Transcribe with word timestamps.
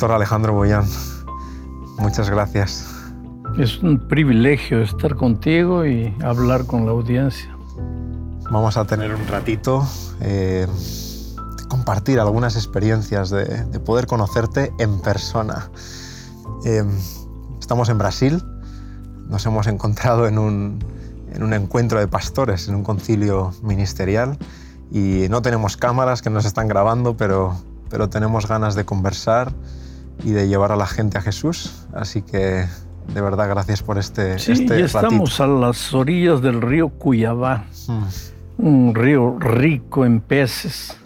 Pastor 0.00 0.16
Alejandro 0.16 0.54
Boyán, 0.54 0.86
muchas 1.98 2.30
gracias. 2.30 2.86
Es 3.58 3.82
un 3.82 4.08
privilegio 4.08 4.80
estar 4.80 5.14
contigo 5.14 5.84
y 5.84 6.16
hablar 6.24 6.64
con 6.64 6.86
la 6.86 6.92
audiencia. 6.92 7.54
Vamos 8.50 8.78
a 8.78 8.86
tener 8.86 9.14
un 9.14 9.28
ratito 9.28 9.86
eh, 10.22 10.66
de 11.58 11.68
compartir 11.68 12.18
algunas 12.18 12.56
experiencias, 12.56 13.28
de, 13.28 13.44
poder 13.84 14.06
conocerte 14.06 14.72
en 14.78 15.02
persona. 15.02 15.68
Eh, 16.64 16.82
estamos 17.60 17.90
en 17.90 17.98
Brasil, 17.98 18.42
nos 19.28 19.44
hemos 19.44 19.66
encontrado 19.66 20.26
en 20.26 20.38
un, 20.38 20.82
en 21.30 21.42
un 21.42 21.52
encuentro 21.52 22.00
de 22.00 22.08
pastores, 22.08 22.68
en 22.68 22.74
un 22.74 22.84
concilio 22.84 23.52
ministerial 23.62 24.38
y 24.90 25.26
no 25.28 25.42
tenemos 25.42 25.76
cámaras 25.76 26.22
que 26.22 26.30
nos 26.30 26.46
están 26.46 26.68
grabando, 26.68 27.18
pero, 27.18 27.54
pero 27.90 28.08
tenemos 28.08 28.48
ganas 28.48 28.74
de 28.74 28.86
conversar 28.86 29.52
y 30.24 30.30
de 30.30 30.48
llevar 30.48 30.72
a 30.72 30.76
la 30.76 30.86
gente 30.86 31.18
a 31.18 31.20
Jesús. 31.22 31.86
Así 31.92 32.22
que 32.22 32.66
de 33.14 33.20
verdad 33.20 33.48
gracias 33.48 33.82
por 33.82 33.98
este, 33.98 34.38
sí, 34.38 34.52
este 34.52 34.84
estamos 34.84 35.40
a 35.40 35.46
las 35.46 35.92
orillas 35.94 36.40
del 36.42 36.60
río 36.60 36.90
Cuyabá, 36.90 37.64
mm. 37.88 38.02
un 38.58 38.94
río 38.94 39.38
rico 39.38 40.04
en 40.04 40.20
peces. 40.20 40.96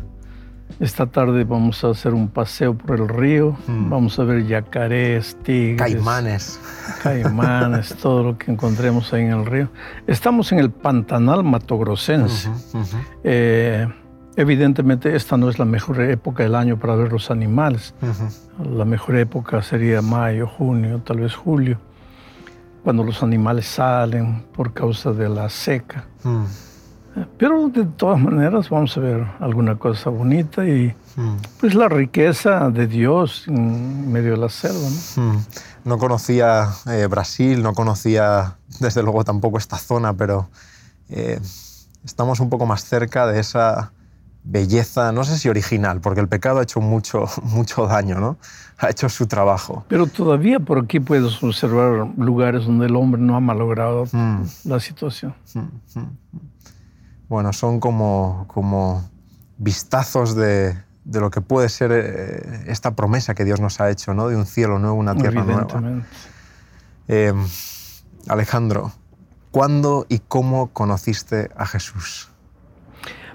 Esta 0.81 1.07
tarde 1.07 1.45
vamos 1.45 1.85
a 1.85 1.91
hacer 1.91 2.15
un 2.15 2.29
paseo 2.29 2.77
por 2.77 2.98
el 2.98 3.09
río, 3.09 3.57
mm. 3.67 3.91
vamos 3.91 4.19
a 4.19 4.25
ver 4.25 4.45
yacarés, 4.45 5.37
tigres, 5.42 5.79
caimanes, 5.79 6.61
caimanes, 7.03 7.95
todo 8.03 8.25
lo 8.25 8.39
que 8.39 8.51
encontremos 8.51 9.12
ahí 9.12 9.23
en 9.23 9.31
el 9.31 9.47
río. 9.47 9.69
Estamos 10.07 10.51
en 10.51 10.59
el 10.59 10.70
Pantanal 10.70 11.45
Matogrossense. 11.45 12.51
Eh, 13.23 13.87
evidentemente 14.37 15.15
esta 15.15 15.37
no 15.37 15.49
es 15.49 15.59
la 15.59 15.65
mejor 15.65 16.01
época 16.01 16.43
del 16.43 16.55
año 16.55 16.79
para 16.79 16.95
ver 16.97 17.13
los 17.13 17.31
animales. 17.31 17.95
La 18.63 18.85
mejor 18.85 19.17
época 19.17 19.63
sería 19.63 20.03
mayo, 20.03 20.47
junio, 20.47 21.01
tal 21.05 21.21
vez 21.21 21.35
julio, 21.35 21.79
cuando 22.83 23.05
los 23.05 23.23
animales 23.23 23.67
salen 23.67 24.45
por 24.55 24.73
causa 24.73 25.13
de 25.13 25.29
la 25.29 25.49
seca. 25.49 26.05
Mm. 26.23 26.45
Pero 27.39 27.69
de 27.69 27.85
todas 27.85 28.21
maneras 28.21 28.69
vamos 28.69 28.97
a 28.97 29.01
ver 29.01 29.25
alguna 29.39 29.77
cosa 29.77 30.11
bonita 30.11 30.67
y 30.67 30.95
mm. 31.17 31.37
pues 31.61 31.75
la 31.75 31.89
riqueza 31.89 32.71
de 32.71 32.89
Dios 32.89 33.45
en 33.47 34.11
medio 34.11 34.33
de 34.33 34.39
la 34.39 34.48
selva. 34.48 34.89
¿no? 35.17 35.97
Mm. 35.97 35.98
conocía 35.98 36.69
eh, 36.89 37.07
Brasil, 37.07 37.63
no 37.63 37.73
conocía 37.73 38.57
desde 38.81 39.03
luego 39.03 39.23
tampoco 39.23 39.59
esta 39.59 39.79
zona, 39.79 40.15
pero 40.15 40.48
eh, 41.09 41.39
estamos 42.05 42.41
un 42.41 42.51
poco 42.51 42.67
más 42.67 42.85
cerca 42.85 43.27
de 43.27 43.39
esa 43.39 43.93
belleza, 44.45 45.11
no 45.12 45.25
sé 45.25 45.39
si 45.39 45.48
original, 45.48 46.00
porque 46.00 46.20
el 46.20 46.28
pecado 46.28 46.61
ha 46.61 46.62
hecho 46.62 46.81
mucho, 46.81 47.25
mucho 47.42 47.87
daño, 47.87 48.20
¿no? 48.20 48.37
Ha 48.78 48.91
hecho 48.91 49.09
su 49.09 49.27
trabajo. 49.27 49.84
Pero 49.89 50.06
todavía 50.06 50.61
por 50.61 50.78
aquí 50.78 51.01
puedes 51.01 51.42
observar 51.42 52.09
lugares 52.17 52.67
donde 52.67 52.86
el 52.86 52.97
hombre 52.97 53.20
no 53.20 53.36
ha 53.36 53.41
malogrado 53.41 54.06
mm. 54.12 54.42
la 54.64 54.81
situación 54.81 55.34
bueno, 57.29 57.52
son 57.52 57.80
como, 57.80 58.45
como 58.48 59.08
vistazos 59.58 60.35
de, 60.35 60.77
de, 61.05 61.20
lo 61.20 61.30
que 61.30 61.40
puede 61.40 61.69
ser 61.69 61.90
eh, 61.92 62.64
esta 62.67 62.95
promesa 62.95 63.35
que 63.35 63.45
Dios 63.45 63.61
nos 63.61 63.80
ha 63.80 63.90
hecho, 63.90 64.14
¿no? 64.14 64.29
De 64.29 64.36
un 64.36 64.46
cielo 64.46 64.79
nuevo, 64.79 64.96
una 64.96 65.17
tierra 65.17 65.42
nueva. 65.42 65.67
Eh, 67.08 67.33
Alejandro, 68.29 68.92
¿cuándo 69.51 70.07
y 70.08 70.20
cómo 70.20 70.69
conociste 70.69 71.51
a 71.57 71.67
Jesús? 71.67 72.30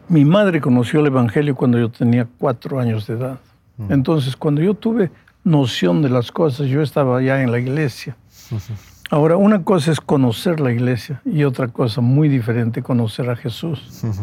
Mi 0.09 0.25
madre 0.25 0.59
conoció 0.59 1.01
el 1.01 1.07
Evangelio 1.07 1.55
cuando 1.55 1.77
yo 1.77 1.89
tenía 1.89 2.27
cuatro 2.37 2.79
años 2.79 3.05
de 3.05 3.13
edad. 3.13 3.39
Mm. 3.77 3.93
Entonces, 3.93 4.35
cuando 4.35 4.61
yo 4.61 4.73
tuve 4.73 5.11
noción 5.43 6.01
de 6.01 6.09
las 6.09 6.31
cosas, 6.31 6.67
yo 6.67 6.81
estaba 6.81 7.21
ya 7.21 7.41
en 7.41 7.51
la 7.51 7.59
iglesia. 7.59 8.17
Ahora, 9.11 9.37
una 9.37 9.63
cosa 9.63 9.91
es 9.91 9.99
conocer 9.99 10.59
la 10.59 10.71
iglesia 10.71 11.21
y 11.25 11.43
otra 11.43 11.67
cosa 11.67 12.01
muy 12.01 12.27
diferente, 12.27 12.83
conocer 12.83 13.29
a 13.29 13.35
Jesús. 13.35 14.03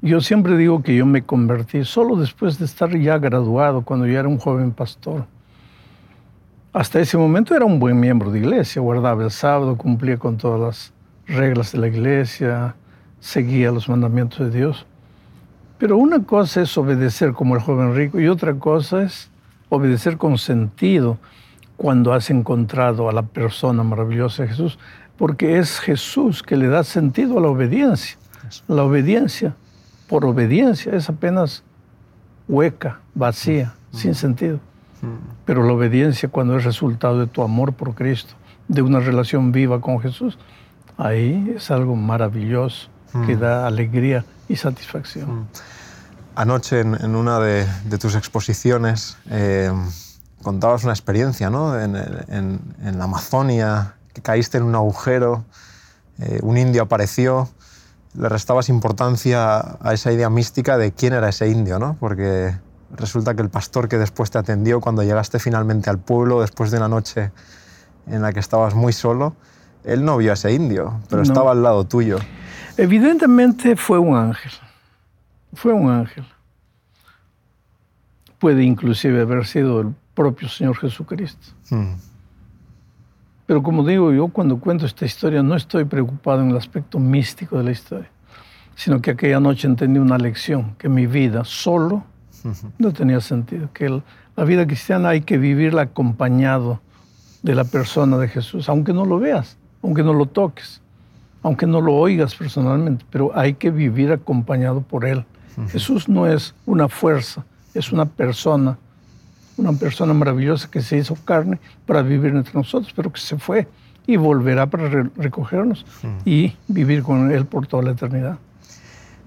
Yo 0.00 0.20
siempre 0.20 0.56
digo 0.56 0.80
que 0.80 0.94
yo 0.94 1.04
me 1.06 1.24
convertí 1.24 1.84
solo 1.84 2.14
después 2.14 2.56
de 2.56 2.66
estar 2.66 2.96
ya 2.96 3.18
graduado, 3.18 3.82
cuando 3.82 4.06
ya 4.06 4.20
era 4.20 4.28
un 4.28 4.38
joven 4.38 4.70
pastor. 4.70 5.26
Hasta 6.72 7.00
ese 7.00 7.18
momento 7.18 7.56
era 7.56 7.64
un 7.64 7.80
buen 7.80 7.98
miembro 7.98 8.30
de 8.30 8.38
iglesia, 8.38 8.80
guardaba 8.80 9.24
el 9.24 9.32
sábado, 9.32 9.76
cumplía 9.76 10.16
con 10.16 10.36
todas 10.36 10.60
las 10.60 10.92
reglas 11.26 11.72
de 11.72 11.78
la 11.78 11.88
iglesia, 11.88 12.76
seguía 13.18 13.72
los 13.72 13.88
mandamientos 13.88 14.38
de 14.38 14.56
Dios. 14.56 14.86
Pero 15.78 15.96
una 15.96 16.24
cosa 16.24 16.62
es 16.62 16.76
obedecer 16.76 17.32
como 17.32 17.54
el 17.54 17.60
joven 17.60 17.94
rico 17.94 18.18
y 18.20 18.28
otra 18.28 18.54
cosa 18.54 19.02
es 19.02 19.30
obedecer 19.68 20.18
con 20.18 20.36
sentido 20.38 21.18
cuando 21.76 22.12
has 22.12 22.30
encontrado 22.30 23.08
a 23.08 23.12
la 23.12 23.22
persona 23.22 23.84
maravillosa 23.84 24.42
de 24.42 24.48
Jesús, 24.48 24.78
porque 25.16 25.58
es 25.58 25.78
Jesús 25.78 26.42
que 26.42 26.56
le 26.56 26.66
da 26.66 26.82
sentido 26.82 27.38
a 27.38 27.40
la 27.40 27.48
obediencia. 27.48 28.18
La 28.66 28.82
obediencia, 28.82 29.54
por 30.08 30.24
obediencia, 30.24 30.92
es 30.92 31.08
apenas 31.08 31.62
hueca, 32.48 33.00
vacía, 33.14 33.74
mm. 33.92 33.96
sin 33.96 34.14
sentido. 34.14 34.56
Mm. 35.02 35.44
Pero 35.44 35.62
la 35.64 35.72
obediencia 35.74 36.28
cuando 36.28 36.56
es 36.56 36.64
resultado 36.64 37.20
de 37.20 37.26
tu 37.28 37.42
amor 37.42 37.74
por 37.74 37.94
Cristo, 37.94 38.34
de 38.66 38.82
una 38.82 38.98
relación 38.98 39.52
viva 39.52 39.80
con 39.80 40.00
Jesús, 40.00 40.38
ahí 40.96 41.52
es 41.54 41.70
algo 41.70 41.94
maravilloso 41.94 42.88
que 43.26 43.36
mm. 43.36 43.40
da 43.40 43.66
alegría 43.66 44.24
y 44.48 44.56
satisfacción. 44.56 45.48
Anoche 46.34 46.80
en, 46.80 47.16
una 47.16 47.40
de, 47.40 47.66
tus 47.98 48.14
exposiciones, 48.14 49.16
eh, 49.30 49.72
contabas 50.42 50.84
una 50.84 50.92
experiencia 50.92 51.50
¿no? 51.50 51.78
en, 51.78 51.92
la 51.92 53.04
Amazonia, 53.04 53.94
que 54.14 54.22
caíste 54.22 54.58
en 54.58 54.64
un 54.64 54.74
agujero, 54.74 55.44
eh, 56.18 56.38
un 56.42 56.56
indio 56.56 56.82
apareció, 56.82 57.48
le 58.14 58.28
restabas 58.28 58.68
importancia 58.68 59.78
a 59.80 59.92
esa 59.92 60.12
idea 60.12 60.30
mística 60.30 60.78
de 60.78 60.92
quién 60.92 61.12
era 61.12 61.28
ese 61.28 61.48
indio, 61.48 61.78
¿no? 61.78 61.96
porque 61.98 62.56
resulta 62.90 63.34
que 63.34 63.42
el 63.42 63.50
pastor 63.50 63.88
que 63.88 63.98
después 63.98 64.30
te 64.30 64.38
atendió 64.38 64.80
cuando 64.80 65.02
llegaste 65.02 65.38
finalmente 65.38 65.90
al 65.90 65.98
pueblo, 65.98 66.40
después 66.40 66.70
de 66.70 66.78
una 66.78 66.88
noche 66.88 67.32
en 68.06 68.22
la 68.22 68.32
que 68.32 68.40
estabas 68.40 68.74
muy 68.74 68.92
solo, 68.92 69.34
él 69.84 70.04
no 70.04 70.16
vio 70.16 70.30
a 70.30 70.34
ese 70.34 70.52
indio, 70.52 71.00
pero 71.08 71.22
estaba 71.22 71.52
al 71.52 71.62
lado 71.62 71.84
tuyo. 71.84 72.18
Evidentemente 72.78 73.74
fue 73.74 73.98
un 73.98 74.16
ángel, 74.16 74.52
fue 75.52 75.72
un 75.72 75.90
ángel. 75.90 76.24
Puede 78.38 78.62
inclusive 78.62 79.20
haber 79.20 79.44
sido 79.46 79.80
el 79.80 79.94
propio 80.14 80.48
Señor 80.48 80.76
Jesucristo. 80.76 81.48
Hmm. 81.70 81.94
Pero 83.46 83.64
como 83.64 83.84
digo 83.84 84.12
yo, 84.12 84.28
cuando 84.28 84.60
cuento 84.60 84.86
esta 84.86 85.04
historia 85.04 85.42
no 85.42 85.56
estoy 85.56 85.86
preocupado 85.86 86.42
en 86.42 86.50
el 86.50 86.56
aspecto 86.56 87.00
místico 87.00 87.58
de 87.58 87.64
la 87.64 87.72
historia, 87.72 88.10
sino 88.76 89.02
que 89.02 89.10
aquella 89.10 89.40
noche 89.40 89.66
entendí 89.66 89.98
una 89.98 90.16
lección, 90.16 90.76
que 90.78 90.88
mi 90.88 91.08
vida 91.08 91.42
solo 91.44 92.04
no 92.78 92.92
tenía 92.92 93.20
sentido, 93.20 93.72
que 93.72 94.02
la 94.36 94.44
vida 94.44 94.64
cristiana 94.66 95.08
hay 95.08 95.22
que 95.22 95.36
vivirla 95.36 95.82
acompañado 95.82 96.80
de 97.42 97.56
la 97.56 97.64
persona 97.64 98.18
de 98.18 98.28
Jesús, 98.28 98.68
aunque 98.68 98.92
no 98.92 99.04
lo 99.04 99.18
veas, 99.18 99.56
aunque 99.82 100.04
no 100.04 100.12
lo 100.12 100.26
toques, 100.26 100.80
aunque 101.48 101.66
no 101.66 101.80
lo 101.80 101.94
oigas 101.94 102.34
personalmente, 102.34 103.06
pero 103.08 103.32
hay 103.34 103.54
que 103.54 103.70
vivir 103.70 104.12
acompañado 104.12 104.82
por 104.82 105.06
Él. 105.06 105.24
Jesús 105.70 106.06
no 106.06 106.26
es 106.26 106.54
una 106.66 106.88
fuerza, 106.88 107.42
es 107.72 107.90
una 107.90 108.04
persona 108.04 108.76
una 109.56 109.72
persona 109.72 110.12
maravillosa 110.12 110.70
que 110.70 110.82
se 110.82 110.98
hizo 110.98 111.16
carne 111.24 111.58
para 111.86 112.02
vivir 112.02 112.32
entre 112.36 112.52
nosotros, 112.52 112.92
pero 112.94 113.10
que 113.10 113.20
se 113.20 113.38
fue 113.38 113.66
y 114.06 114.16
volverá 114.16 114.66
para 114.66 114.88
recogernos 115.16 115.86
y 116.24 116.54
vivir 116.68 117.02
con 117.02 117.32
Él 117.32 117.46
por 117.46 117.66
toda 117.66 117.82
la 117.82 117.90
eternidad. 117.92 118.38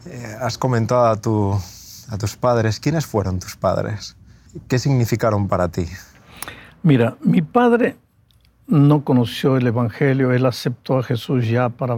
Eh, 0.05 0.35
has 0.39 0.57
comentado 0.59 1.07
a, 1.07 1.15
tu, 1.15 1.59
a 2.07 2.17
tus 2.19 2.37
padres. 2.37 2.79
¿Quiénes 2.79 3.05
fueron 3.05 3.39
tus 3.39 3.57
padres? 3.57 4.15
¿Qué 4.67 4.77
significaron 4.77 5.47
para 5.47 5.69
ti? 5.69 5.87
Mira, 6.83 7.17
mi 7.23 7.41
padre 7.41 7.97
no 8.67 9.03
conoció 9.03 9.57
el 9.57 9.67
Evangelio, 9.67 10.31
él 10.31 10.45
aceptó 10.45 10.99
a 10.99 11.03
Jesús 11.03 11.47
ya 11.47 11.69
para 11.69 11.97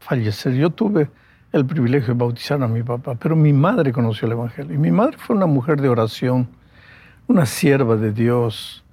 fallecer. 0.00 0.54
Yo 0.54 0.70
tuve 0.70 1.10
el 1.52 1.66
privilegio 1.66 2.14
de 2.14 2.18
bautizar 2.18 2.62
a 2.62 2.68
mi 2.68 2.82
papá, 2.82 3.14
pero 3.14 3.36
mi 3.36 3.52
madre 3.52 3.92
conoció 3.92 4.26
el 4.26 4.32
Evangelio. 4.32 4.74
Y 4.74 4.78
mi 4.78 4.90
madre 4.90 5.16
fue 5.18 5.36
una 5.36 5.46
mujer 5.46 5.80
de 5.80 5.88
oración, 5.88 6.48
una 7.28 7.46
sierva 7.46 7.96
de 7.96 8.12
Dios, 8.12 8.84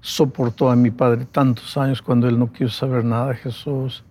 soportó 0.00 0.70
a 0.70 0.76
mi 0.76 0.90
padre 0.90 1.24
tantos 1.24 1.76
años 1.76 2.00
cuando 2.00 2.28
él 2.28 2.38
no 2.38 2.52
quiso 2.52 2.70
saber 2.70 3.04
nada 3.04 3.30
de 3.30 3.36
Jesús 3.36 4.04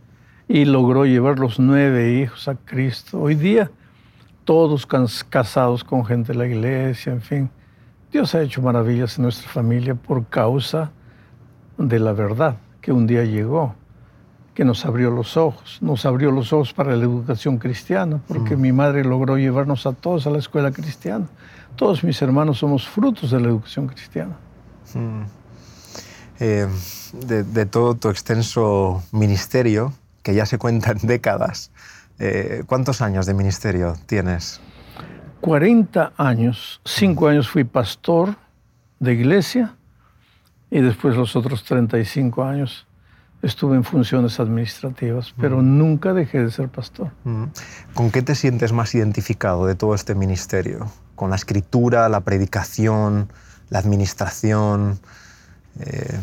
y 0.47 0.65
logró 0.65 1.06
llevar 1.06 1.39
los 1.39 1.59
nueve 1.59 2.13
hijos 2.13 2.47
a 2.47 2.56
Cristo. 2.56 3.21
Hoy 3.21 3.36
día, 3.36 3.71
todos 4.44 4.86
casados 4.86 5.83
con 5.83 6.06
gente 6.06 6.33
de 6.33 6.38
la 6.38 6.47
iglesia, 6.47 7.13
en 7.13 7.21
fin. 7.21 7.50
Dios 8.12 8.36
ha 8.36 8.42
hecho 8.42 8.62
maravillas 8.62 9.18
en 9.18 9.24
nuestra 9.24 9.50
familia 9.50 9.95
por 9.95 10.25
causa 10.27 10.80
de 10.81 10.89
la 11.77 12.13
verdad 12.13 12.57
que 12.81 12.92
un 12.92 13.07
día 13.07 13.24
llegó, 13.24 13.75
que 14.54 14.63
nos 14.63 14.86
abrió 14.86 15.12
los 15.12 15.38
ojos, 15.38 15.80
nos 15.81 16.06
abrió 16.06 16.31
los 16.31 16.54
ojos 16.54 16.74
para 16.74 16.95
la 16.95 17.04
educación 17.04 17.57
cristiana, 17.57 18.22
porque 18.27 18.56
mm. 18.56 18.62
mi 18.62 18.72
madre 18.72 19.04
logró 19.04 19.38
llevarnos 19.38 19.86
a 19.86 19.94
todos 19.94 20.27
a 20.27 20.30
la 20.30 20.39
escuela 20.39 20.72
cristiana. 20.72 21.27
Todos 21.75 22.04
mis 22.04 22.22
hermanos 22.22 22.60
somos 22.60 22.88
frutos 22.88 23.31
de 23.31 23.39
la 23.42 23.48
educación 23.48 23.88
cristiana. 23.88 24.38
Mm. 24.94 25.24
Eh, 26.39 26.68
de, 27.27 27.66
todo 27.66 27.95
tu 27.95 28.10
extenso 28.10 29.04
ministerio, 29.12 29.94
que 30.24 30.33
ya 30.33 30.45
se 30.45 30.57
cuenta 30.57 30.92
en 30.92 31.00
décadas, 31.04 31.71
eh, 32.19 32.63
¿cuántos 32.66 33.01
años 33.01 33.25
de 33.25 33.33
ministerio 33.33 33.95
tienes? 34.06 34.62
40 35.42 36.13
años. 36.18 36.81
Cinco 36.86 37.28
años 37.28 37.50
fui 37.50 37.63
pastor 37.63 38.36
de 39.00 39.13
iglesia 39.13 39.75
y 40.75 40.81
después 40.81 41.16
los 41.16 41.38
otros 41.38 41.63
35 41.63 42.44
años 42.44 42.86
estuve 43.42 43.77
en 43.77 43.86
funciones 43.86 44.42
administrativas, 44.42 45.33
pero 45.39 45.62
nunca 45.62 46.13
dejé 46.13 46.44
de 46.44 46.51
ser 46.51 46.68
pastor. 46.68 47.12
¿Con 47.94 48.12
qué 48.12 48.22
te 48.22 48.36
sientes 48.36 48.74
más 48.74 48.94
identificado 48.94 49.68
de 49.68 49.75
todo 49.75 49.95
este 49.95 50.16
ministerio? 50.16 50.92
¿Con 51.16 51.30
la 51.30 51.38
escritura, 51.38 52.10
la 52.10 52.19
predicación, 52.19 53.30
la 53.69 53.80
administración? 53.80 55.00
Eh, 55.80 56.19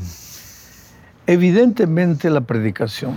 Evidentemente 1.26 2.28
la 2.28 2.43
predicación, 2.43 3.14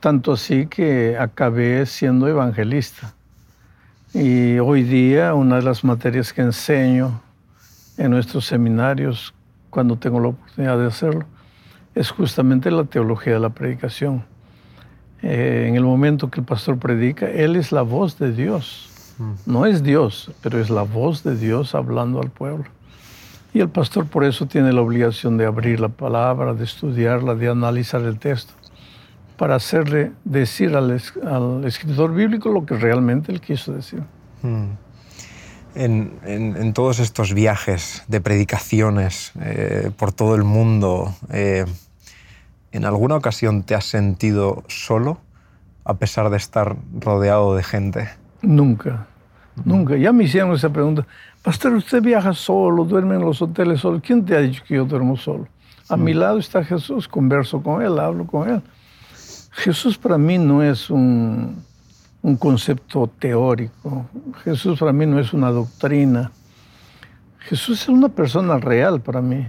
tanto 0.00 0.32
así 0.32 0.66
que 0.66 1.16
acabé 1.16 1.86
siendo 1.86 2.26
evangelista. 2.26 3.14
Y 4.12 4.58
hoy 4.58 4.82
día 4.82 5.34
una 5.34 5.56
de 5.56 5.62
las 5.62 5.84
materias 5.84 6.32
que 6.32 6.42
enseño 6.42 7.20
en 7.96 8.10
nuestros 8.10 8.46
seminarios, 8.46 9.34
cuando 9.74 9.96
tengo 9.96 10.20
la 10.20 10.28
oportunidad 10.28 10.78
de 10.78 10.86
hacerlo, 10.86 11.24
es 11.96 12.10
justamente 12.10 12.70
la 12.70 12.84
teología 12.84 13.34
de 13.34 13.40
la 13.40 13.50
predicación. 13.50 14.24
Eh, 15.20 15.66
en 15.68 15.74
el 15.74 15.82
momento 15.82 16.30
que 16.30 16.40
el 16.40 16.46
pastor 16.46 16.78
predica, 16.78 17.28
él 17.28 17.56
es 17.56 17.72
la 17.72 17.82
voz 17.82 18.16
de 18.16 18.30
Dios. 18.30 19.16
Mm. 19.18 19.32
No 19.46 19.66
es 19.66 19.82
Dios, 19.82 20.30
pero 20.42 20.60
es 20.60 20.70
la 20.70 20.82
voz 20.82 21.24
de 21.24 21.36
Dios 21.36 21.74
hablando 21.74 22.20
al 22.20 22.30
pueblo. 22.30 22.66
Y 23.52 23.60
el 23.60 23.68
pastor 23.68 24.06
por 24.06 24.22
eso 24.22 24.46
tiene 24.46 24.72
la 24.72 24.80
obligación 24.80 25.36
de 25.38 25.46
abrir 25.46 25.80
la 25.80 25.88
palabra, 25.88 26.54
de 26.54 26.62
estudiarla, 26.62 27.34
de 27.34 27.48
analizar 27.48 28.02
el 28.02 28.18
texto, 28.20 28.54
para 29.36 29.56
hacerle 29.56 30.12
decir 30.24 30.76
al, 30.76 30.92
escritor 31.64 32.14
bíblico 32.14 32.48
lo 32.48 32.64
que 32.64 32.76
realmente 32.76 33.32
él 33.32 33.40
quiso 33.40 33.72
decir. 33.72 34.04
Hmm. 34.40 34.83
En, 35.74 36.72
todos 36.72 37.00
estos 37.00 37.34
viajes 37.34 38.04
de 38.06 38.20
predicaciones 38.20 39.32
eh, 39.40 39.90
por 39.96 40.12
todo 40.12 40.34
el 40.36 40.44
mundo, 40.44 41.14
eh, 41.30 41.64
¿en 42.72 42.84
alguna 42.84 43.16
ocasión 43.16 43.64
te 43.64 43.74
has 43.74 43.84
sentido 43.84 44.62
solo 44.68 45.18
a 45.84 45.94
pesar 45.94 46.30
de 46.30 46.36
estar 46.36 46.76
rodeado 47.00 47.56
de 47.56 47.62
gente? 47.62 48.08
Nunca, 48.42 49.06
nunca. 49.64 49.96
Ya 49.96 50.12
me 50.12 50.24
hicieron 50.24 50.52
esa 50.54 50.70
pregunta. 50.70 51.06
Pastor, 51.42 51.72
usted 51.74 52.02
viaja 52.02 52.32
solo, 52.32 52.84
duerme 52.84 53.16
en 53.16 53.22
los 53.22 53.42
hoteles 53.42 53.80
solo. 53.80 54.00
¿Quién 54.00 54.24
te 54.24 54.36
ha 54.36 54.40
dicho 54.40 54.62
que 54.66 54.76
yo 54.76 54.84
duermo 54.84 55.16
solo? 55.16 55.48
A 55.88 55.96
mi 55.96 56.14
lado 56.14 56.38
está 56.38 56.64
Jesús, 56.64 57.06
converso 57.08 57.62
con 57.62 57.82
Él, 57.82 57.98
hablo 57.98 58.26
con 58.26 58.48
Él. 58.48 58.62
Jesús 59.50 59.98
para 59.98 60.18
mí 60.18 60.38
no 60.38 60.62
es 60.62 60.88
un, 60.88 61.62
un 62.24 62.36
concepto 62.36 63.06
teórico. 63.18 64.06
Jesús 64.42 64.78
para 64.80 64.94
mí 64.94 65.04
no 65.04 65.20
es 65.20 65.34
una 65.34 65.50
doctrina. 65.50 66.32
Jesús 67.40 67.82
es 67.82 67.88
una 67.90 68.08
persona 68.08 68.56
real 68.56 69.02
para 69.02 69.20
mí. 69.20 69.46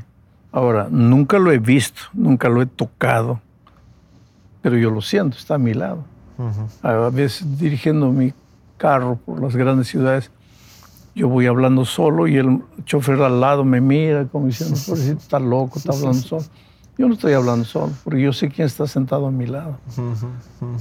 Ahora, 0.51 0.89
nunca 0.91 1.39
lo 1.39 1.53
he 1.53 1.57
visto, 1.57 2.01
nunca 2.11 2.49
lo 2.49 2.61
he 2.61 2.65
tocado, 2.65 3.39
pero 4.61 4.77
yo 4.77 4.91
lo 4.91 5.01
siento, 5.01 5.37
está 5.37 5.55
a 5.55 5.57
mi 5.57 5.73
lado. 5.73 6.03
A 6.81 7.09
veces 7.09 7.57
dirigiendo 7.57 8.11
mi 8.11 8.33
carro 8.75 9.15
por 9.25 9.41
las 9.41 9.55
grandes 9.55 9.87
ciudades, 9.87 10.29
yo 11.15 11.29
voy 11.29 11.45
hablando 11.45 11.85
solo 11.85 12.27
y 12.27 12.35
el 12.35 12.61
chofer 12.83 13.21
al 13.21 13.39
lado 13.39 13.63
me 13.63 13.79
mira 13.79 14.25
como 14.25 14.47
diciendo, 14.47 14.77
pobrecito, 14.85 15.19
está 15.19 15.39
loco, 15.39 15.79
está 15.79 15.93
hablando 15.93 16.21
solo. 16.21 16.43
Yo 16.97 17.07
no 17.07 17.13
estoy 17.13 17.31
hablando 17.31 17.63
solo, 17.63 17.93
porque 18.03 18.21
yo 18.21 18.33
sé 18.33 18.49
quién 18.49 18.65
está 18.65 18.85
sentado 18.85 19.27
a 19.27 19.31
mi 19.31 19.45
lado. 19.45 19.77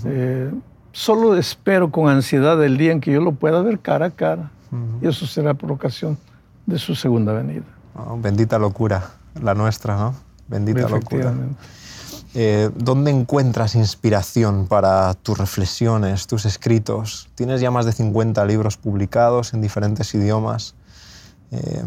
Eh, 0.07 0.51
solo 0.95 1.37
espero 1.37 1.91
con 1.91 2.09
ansiedad 2.09 2.63
el 2.65 2.79
día 2.79 2.93
en 2.93 3.01
que 3.01 3.13
yo 3.13 3.21
lo 3.21 3.33
pueda 3.33 3.61
ver 3.61 3.81
cara 3.81 4.07
a 4.07 4.11
cara. 4.11 4.51
Y 5.01 5.07
eso 5.07 5.25
será 5.27 5.55
por 5.55 5.71
ocasión 5.71 6.19
de 6.67 6.79
su 6.81 6.97
segunda 6.97 7.33
venida. 7.33 7.63
Oh, 7.95 8.19
bendita 8.19 8.59
locura, 8.59 9.11
la 9.41 9.55
nuestra, 9.55 9.97
¿no? 9.97 10.17
Bendita 10.49 10.89
locura. 10.89 11.33
Eh, 12.35 12.71
¿Dónde 12.75 13.13
encuentras 13.13 13.77
inspiración 13.77 14.67
para 14.67 15.15
tus 15.15 15.39
reflexiones, 15.39 16.27
tus 16.27 16.45
escritos? 16.45 17.29
Tienes 17.37 17.61
ya 17.61 17.71
más 17.71 17.87
de 17.87 17.93
50 17.93 18.45
libros 18.47 18.77
publicados 18.77 19.55
en 19.55 19.61
diferentes 19.61 20.13
idiomas. 20.13 20.75
Eh, 21.53 21.85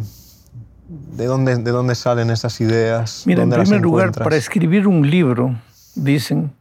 ¿de, 0.88 1.25
dónde, 1.25 1.57
¿De 1.57 1.71
dónde 1.71 1.95
salen 1.95 2.30
esas 2.30 2.62
ideas? 2.62 3.24
Mira, 3.25 3.44
en 3.44 3.50
primer 3.50 3.81
lugar, 3.81 4.13
para 4.13 4.38
escribir 4.38 4.88
un 4.88 5.10
libro, 5.10 5.53
dicen 5.95 6.53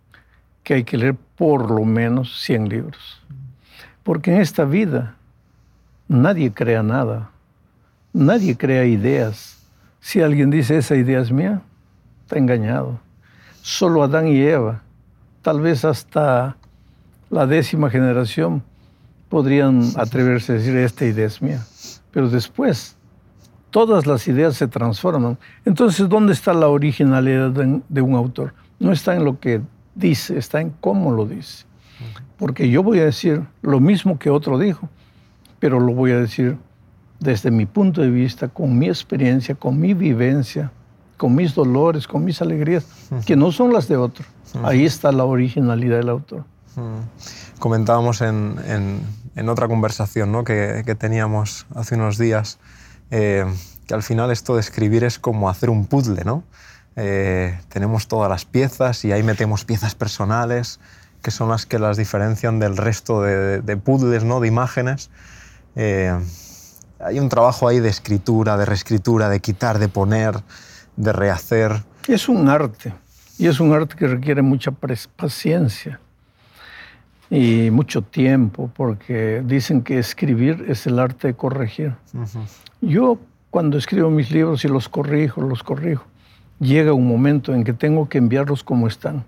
que 0.65 0.75
hay 0.75 0.83
que 0.83 0.97
leer 0.97 1.17
por 1.37 1.71
lo 1.71 1.85
menos 1.85 2.41
100 2.43 2.69
libros. 2.69 3.23
Porque 4.03 4.35
en 4.35 4.41
esta 4.41 4.65
vida 4.65 5.17
nadie 6.09 6.53
crea 6.53 6.83
nada, 6.83 7.31
nadie 8.13 8.57
crea 8.57 8.85
ideas. 8.85 9.59
Si 10.01 10.21
alguien 10.21 10.51
dice 10.51 10.79
esa 10.79 10.97
idea 10.97 11.21
es 11.21 11.33
mía, 11.33 11.63
está 12.25 12.39
engañado 12.39 13.01
solo 13.67 14.05
Adán 14.05 14.29
y 14.29 14.41
Eva, 14.41 14.81
tal 15.43 15.61
vez 15.61 15.85
hasta 15.85 16.57
la 17.31 17.49
décima 17.49 17.91
generación, 17.91 18.63
podrían 19.29 19.83
atreverse 19.97 20.53
a 20.53 20.55
decir, 20.55 20.77
esta 20.77 21.05
idea 21.05 21.27
es 21.27 21.43
mía. 21.43 21.67
Pero 22.13 22.29
después, 22.31 22.97
todas 23.71 24.07
las 24.07 24.29
ideas 24.29 24.55
se 24.55 24.69
transforman. 24.69 25.37
Entonces, 25.65 26.09
¿dónde 26.09 26.33
está 26.33 26.55
la 26.55 26.69
originalidad 26.69 27.51
de, 27.51 28.03
un 28.03 28.15
autor? 28.15 28.55
No 28.79 28.93
está 28.93 29.17
en 29.17 29.25
lo 29.25 29.41
que 29.41 29.61
dice, 29.97 30.39
está 30.39 30.61
en 30.61 30.71
cómo 30.81 31.11
lo 31.11 31.27
dice. 31.27 31.65
Porque 32.39 32.69
yo 32.69 32.83
voy 32.83 33.01
a 33.01 33.07
decir 33.07 33.43
lo 33.63 33.81
mismo 33.81 34.19
que 34.19 34.31
otro 34.31 34.59
dijo, 34.59 34.89
pero 35.59 35.81
lo 35.81 35.93
voy 35.93 36.13
a 36.13 36.21
decir 36.21 36.59
desde 37.19 37.51
mi 37.51 37.65
punto 37.67 38.03
de 38.03 38.11
vista, 38.11 38.49
con 38.49 38.79
mi 38.79 38.87
experiencia, 38.87 39.55
con 39.55 39.81
mi 39.81 39.95
vivencia, 39.95 40.71
con 41.17 41.35
mis 41.35 41.55
dolores, 41.55 42.07
con 42.07 42.25
mis 42.25 42.43
alegrías, 42.43 42.87
que 43.25 43.37
no 43.37 43.51
son 43.51 43.73
las 43.73 43.89
de 43.89 43.97
otro. 43.97 44.25
Ahí 44.63 44.85
está 44.85 45.11
la 45.13 45.25
originalidad 45.25 45.97
del 45.97 46.11
autor. 46.11 46.45
Comentábamos 47.59 48.21
en, 48.21 49.01
en, 49.35 49.49
otra 49.49 49.67
conversación 49.67 50.31
¿no? 50.31 50.45
que, 50.45 50.83
que, 50.85 50.95
teníamos 50.95 51.67
hace 51.75 51.95
unos 51.95 52.19
días 52.19 52.59
eh, 53.11 53.47
que 53.87 53.95
al 53.95 54.03
final 54.03 54.31
esto 54.31 54.55
de 54.55 54.61
escribir 54.61 55.05
es 55.05 55.19
como 55.19 55.49
hacer 55.49 55.71
un 55.71 55.87
puzzle, 55.87 56.23
¿no? 56.25 56.43
Eh, 56.97 57.59
tenemos 57.69 58.09
todas 58.09 58.31
las 58.31 58.45
piezas 58.45 59.05
y 59.05 59.13
ahí 59.13 59.23
metemos 59.23 59.65
piezas 59.65 59.95
personales 59.95 60.81
que 61.23 61.31
son 61.31 61.49
las 61.49 61.67
que 61.67 61.79
las 61.79 61.97
diferencian 61.97 62.59
del 62.61 62.77
resto 62.77 63.21
de, 63.23 63.61
de 63.61 63.77
puzzles, 63.77 64.23
¿no? 64.23 64.39
de 64.39 64.49
imágenes. 64.49 65.11
Eh, 65.75 66.17
hay 67.01 67.19
un 67.19 67.29
trabajo 67.29 67.69
ahí 67.69 67.81
de 67.81 67.89
escritura, 67.89 68.57
de 68.57 68.65
reescritura, 68.65 69.29
de 69.29 69.41
quitar, 69.41 69.79
de 69.79 69.89
poner, 69.89 70.37
de 70.97 71.13
rehacer. 71.13 71.83
Es 72.07 72.29
un 72.29 72.49
arte, 72.49 72.95
y 73.39 73.49
es 73.49 73.61
un 73.61 73.73
arte 73.73 73.97
que 73.97 74.07
requiere 74.07 74.41
mucha 74.41 74.71
paciencia 74.71 76.01
y 77.29 77.71
mucho 77.71 78.03
tiempo, 78.03 78.71
porque 78.75 79.43
dicen 79.45 79.83
que 79.83 79.99
escribir 79.99 80.65
es 80.69 80.87
el 80.87 80.99
arte 80.99 81.29
de 81.29 81.35
corregir. 81.35 81.95
Yo 82.81 83.19
cuando 83.51 83.79
escribo 83.79 84.11
mis 84.11 84.31
libros 84.31 84.65
y 84.65 84.69
los 84.69 84.89
corrijo, 84.89 85.41
los 85.41 85.63
corrijo, 85.63 86.05
llega 86.61 86.93
un 86.93 87.07
momento 87.07 87.55
en 87.55 87.65
que 87.65 87.73
tengo 87.73 88.09
que 88.09 88.19
enviarlos 88.19 88.63
como 88.63 88.87
están, 88.87 89.25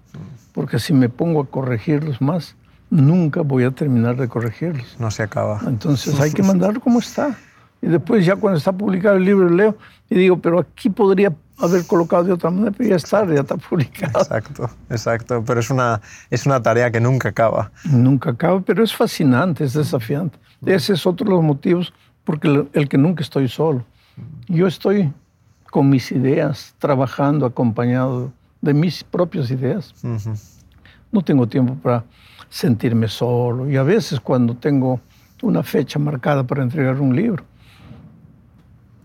porque 0.53 0.79
si 0.79 0.93
me 0.93 1.09
pongo 1.09 1.43
a 1.43 1.47
corregirlos 1.47 2.21
más, 2.21 2.57
nunca 2.91 3.43
voy 3.43 3.65
a 3.65 3.71
terminar 3.71 4.17
de 4.17 4.29
corregirlos. 4.29 4.97
No 4.99 5.11
se 5.11 5.23
acaba. 5.23 5.61
Entonces 5.67 6.19
hay 6.21 6.33
que 6.33 6.43
mandarlo 6.43 6.81
como 6.81 6.99
está. 6.99 7.37
Y 7.81 7.87
después 7.87 8.27
ya 8.27 8.37
cuando 8.37 8.59
está 8.59 8.73
publicado 8.73 9.17
el 9.17 9.25
libro 9.25 9.49
leo 9.49 9.77
y 10.11 10.17
digo, 10.17 10.39
pero 10.39 10.59
aquí 10.59 10.91
podría 10.91 11.33
haber 11.59 11.87
colocado 11.87 12.25
de 12.25 12.33
otra 12.33 12.51
manera, 12.51 12.73
pero 12.77 12.91
ya 12.91 12.97
está, 12.97 13.25
ya 13.27 13.41
está 13.41 13.57
publicado. 13.57 14.19
Exacto, 14.21 14.71
exacto. 14.91 15.45
Pero 15.47 15.61
es 15.61 15.71
una, 15.71 16.01
es 16.31 16.47
una 16.47 16.63
tarea 16.63 16.91
que 16.91 17.01
nunca 17.01 17.29
acaba. 17.29 17.71
Nunca 17.85 18.31
acaba, 18.31 18.61
pero 18.61 18.83
es 18.83 18.95
fascinante, 18.95 19.65
es 19.65 19.75
desafiante. 19.75 20.39
Ese 20.65 20.95
es 20.95 21.07
otro 21.07 21.27
de 21.27 21.33
los 21.33 21.43
motivos 21.43 21.93
porque 22.25 22.67
el, 22.73 22.89
que 22.89 22.99
nunca 22.99 23.23
estoy 23.23 23.49
solo. 23.49 23.85
Yo 24.49 24.67
estoy 24.67 25.13
con 25.71 25.89
mis 25.89 26.11
ideas, 26.13 26.75
trabajando 26.79 27.47
acompañado 27.47 28.33
de 28.61 28.75
mis 28.75 29.05
propias 29.05 29.51
ideas. 29.51 29.95
No 31.13 31.23
tengo 31.23 31.47
tiempo 31.47 31.75
para 31.75 32.05
sentirme 32.49 33.09
solo. 33.09 33.71
Y 33.71 33.77
a 33.77 33.83
veces 33.83 34.21
cuando 34.21 34.55
tengo 34.55 35.01
una 35.43 35.63
fecha 35.63 35.99
marcada 35.99 36.45
para 36.45 36.63
entregar 36.63 37.01
un 37.01 37.15
libro, 37.15 37.45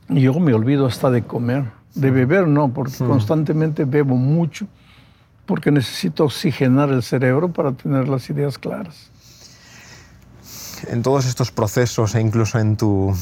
yo 0.10 0.34
me 0.40 0.54
olvido 0.54 0.86
hasta 0.86 1.10
de 1.10 1.24
comer 1.24 1.66
de 1.96 2.12
beber 2.12 2.48
no, 2.48 2.74
porque 2.74 2.98
constantemente 2.98 3.86
bebo 3.86 4.16
mucho, 4.16 4.68
porque 5.46 5.72
necesito 5.72 6.26
oxigenar 6.26 6.90
el 6.90 7.04
cerebro 7.04 7.52
para 7.52 7.74
tener 7.74 8.08
las 8.08 8.30
ideas 8.30 8.58
claras. 8.58 9.12
En 10.88 11.02
todos 11.02 11.26
estos 11.26 11.52
procesos 11.52 12.16
e 12.16 12.22
incluso 12.22 12.60
en 12.60 12.76
tu, 12.76 13.16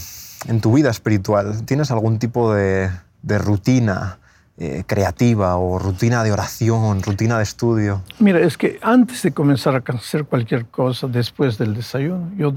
en 0.47 0.61
tu 0.61 0.73
vida 0.73 0.89
espiritual, 0.89 1.65
¿tienes 1.65 1.91
algún 1.91 2.17
tipo 2.17 2.53
de, 2.53 2.89
de 3.21 3.37
rutina 3.37 4.17
eh, 4.57 4.83
creativa 4.85 5.55
o 5.57 5.79
rutina 5.79 6.23
de 6.23 6.31
oración, 6.31 7.01
rutina 7.01 7.37
de 7.37 7.43
estudio? 7.43 8.01
Mira, 8.19 8.39
es 8.39 8.57
que 8.57 8.79
antes 8.81 9.23
de 9.23 9.31
comenzar 9.31 9.75
a 9.75 9.93
hacer 9.93 10.25
cualquier 10.25 10.67
cosa, 10.67 11.07
después 11.07 11.57
del 11.57 11.73
desayuno, 11.73 12.31
yo 12.37 12.53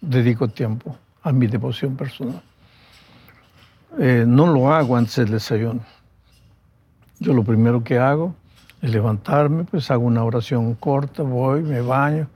dedico 0.00 0.48
tiempo 0.48 0.96
a 1.22 1.32
mi 1.32 1.46
devoción 1.46 1.96
personal. 1.96 2.42
Eh, 3.98 4.24
no 4.26 4.46
lo 4.52 4.72
hago 4.72 4.96
antes 4.96 5.16
del 5.16 5.30
desayuno. 5.30 5.80
Yo 7.18 7.32
lo 7.32 7.42
primero 7.42 7.82
que 7.82 7.98
hago 7.98 8.34
es 8.82 8.90
levantarme, 8.90 9.64
pues 9.64 9.90
hago 9.90 10.04
una 10.04 10.22
oración 10.24 10.74
corta, 10.74 11.22
voy, 11.22 11.62
me 11.62 11.80
baño 11.80 12.28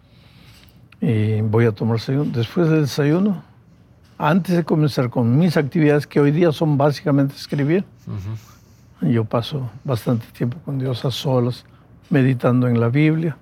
y 1.00 1.40
voy 1.42 1.66
a 1.66 1.72
tomar 1.72 1.99
desayuno. 1.99 2.30
Después 2.32 2.70
del 2.70 2.82
desayuno, 2.82 3.42
antes 4.20 4.54
de 4.54 4.64
comenzar 4.64 5.08
con 5.08 5.38
mis 5.38 5.56
actividades, 5.56 6.06
que 6.06 6.20
hoy 6.20 6.30
día 6.30 6.52
son 6.52 6.76
básicamente 6.76 7.34
escribir, 7.34 7.86
yo 9.00 9.24
paso 9.24 9.70
bastante 9.82 10.26
tiempo 10.26 10.58
con 10.62 10.78
Dios 10.78 11.06
a 11.06 11.10
solas, 11.10 11.64
meditando 12.10 12.68
en 12.68 12.78
la 12.78 12.90
Biblia, 12.90 13.38